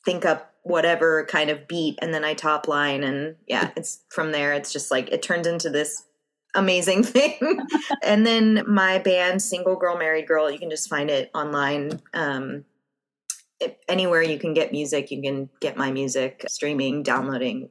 think 0.05 0.25
up 0.25 0.53
whatever 0.63 1.25
kind 1.25 1.49
of 1.49 1.67
beat 1.67 1.97
and 2.01 2.13
then 2.13 2.23
I 2.23 2.33
top 2.33 2.67
line. 2.67 3.03
And 3.03 3.35
yeah, 3.47 3.71
it's 3.77 4.01
from 4.09 4.31
there. 4.31 4.53
It's 4.53 4.73
just 4.73 4.91
like 4.91 5.09
it 5.09 5.21
turns 5.21 5.47
into 5.47 5.69
this 5.69 6.03
amazing 6.55 7.03
thing. 7.03 7.59
and 8.03 8.25
then 8.25 8.63
my 8.67 8.99
band, 8.99 9.41
Single 9.41 9.75
Girl, 9.75 9.97
Married 9.97 10.27
Girl, 10.27 10.51
you 10.51 10.59
can 10.59 10.69
just 10.69 10.89
find 10.89 11.09
it 11.09 11.31
online. 11.33 12.01
Um, 12.13 12.65
anywhere 13.87 14.23
you 14.23 14.39
can 14.39 14.53
get 14.53 14.71
music, 14.71 15.11
you 15.11 15.21
can 15.21 15.49
get 15.59 15.77
my 15.77 15.91
music 15.91 16.45
streaming, 16.47 17.03
downloading, 17.03 17.69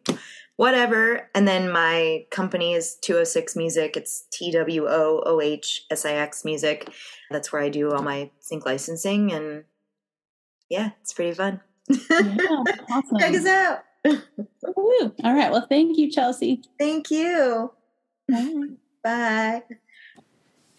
whatever. 0.61 1.27
And 1.35 1.49
then 1.49 1.73
my 1.73 2.27
company 2.31 2.75
is 2.75 2.97
206 2.97 3.57
Music. 3.57 3.97
It's 3.97 4.27
T 4.31 4.53
W 4.53 4.87
O 4.87 5.23
O 5.25 5.41
H 5.41 5.87
S 5.91 6.05
I 6.05 6.13
X 6.13 6.45
Music. 6.45 6.87
That's 7.31 7.51
where 7.51 7.63
I 7.63 7.71
do 7.71 7.91
all 7.93 8.03
my 8.03 8.31
sync 8.41 8.67
licensing. 8.67 9.33
And 9.33 9.65
yeah, 10.69 10.91
it's 11.01 11.15
pretty 11.15 11.33
fun. 11.33 11.63
Yeah, 11.89 11.95
awesome. 12.93 13.19
Check 13.19 13.35
us 13.37 13.47
out. 13.47 13.85
Woo. 14.05 15.15
All 15.25 15.35
right. 15.35 15.51
Well, 15.51 15.67
thank 15.67 15.97
you, 15.97 16.11
Chelsey. 16.11 16.63
Thank 16.79 17.11
you. 17.11 17.73
Bye. 18.29 18.67
Bye. 19.03 19.63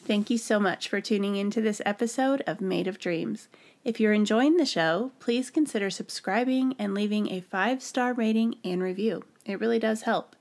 Thank 0.05 0.29
you 0.29 0.37
so 0.37 0.59
much 0.59 0.89
for 0.89 1.01
tuning 1.01 1.37
into 1.37 1.59
this 1.59 1.81
episode 1.87 2.43
of 2.45 2.61
Made 2.61 2.87
of 2.87 2.99
Dreams. 2.99 3.49
If 3.83 3.99
you're 3.99 4.13
enjoying 4.13 4.57
the 4.57 4.65
show, 4.65 5.11
please 5.19 5.49
consider 5.49 5.89
subscribing 5.89 6.75
and 6.77 6.93
leaving 6.93 7.31
a 7.31 7.41
five 7.41 7.81
star 7.81 8.13
rating 8.13 8.59
and 8.63 8.83
review. 8.83 9.23
It 9.43 9.59
really 9.59 9.79
does 9.79 10.03
help. 10.03 10.35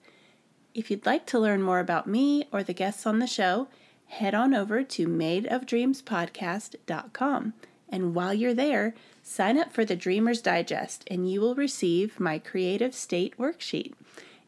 If 0.75 0.91
you'd 0.91 1.07
like 1.07 1.25
to 1.27 1.39
learn 1.39 1.63
more 1.63 1.81
about 1.81 2.07
me 2.07 2.45
or 2.53 2.63
the 2.63 2.75
guests 2.75 3.07
on 3.07 3.19
the 3.19 3.27
show, 3.27 3.69
head 4.09 4.35
on 4.35 4.53
over 4.55 4.85
to 4.85 5.07
madeofdreamspodcast.com. 5.07 7.55
And 7.89 8.15
while 8.15 8.35
you're 8.35 8.55
there, 8.55 8.95
sign 9.23 9.59
up 9.59 9.73
for 9.73 9.87
the 9.87 9.97
Dreamer's 9.97 10.43
Digest 10.43 11.05
and 11.11 11.31
you 11.31 11.41
will 11.41 11.55
receive 11.55 12.21
my 12.21 12.39
Creative 12.39 12.95
State 12.95 13.39
worksheet. 13.39 13.95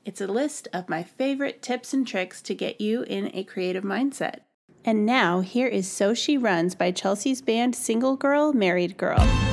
It's 0.05 0.21
a 0.21 0.27
list 0.27 0.69
of 0.73 0.91
my 0.91 1.03
favorite 1.03 1.63
tips 1.63 1.95
and 1.95 2.07
tricks 2.07 2.43
to 2.43 2.55
get 2.55 2.79
you 2.81 3.03
in 3.05 3.31
a 3.33 3.43
creative 3.43 3.85
mindset. 3.85 4.41
And 4.85 5.07
now, 5.07 5.41
here 5.41 5.69
is 5.69 5.89
So 5.89 6.13
She 6.13 6.37
Runs 6.37 6.75
by 6.75 6.91
Chelsey's 6.91 7.41
band 7.41 7.77
Single 7.77 8.17
Girl, 8.17 8.53
Married 8.53 8.97
Girl. 8.97 9.52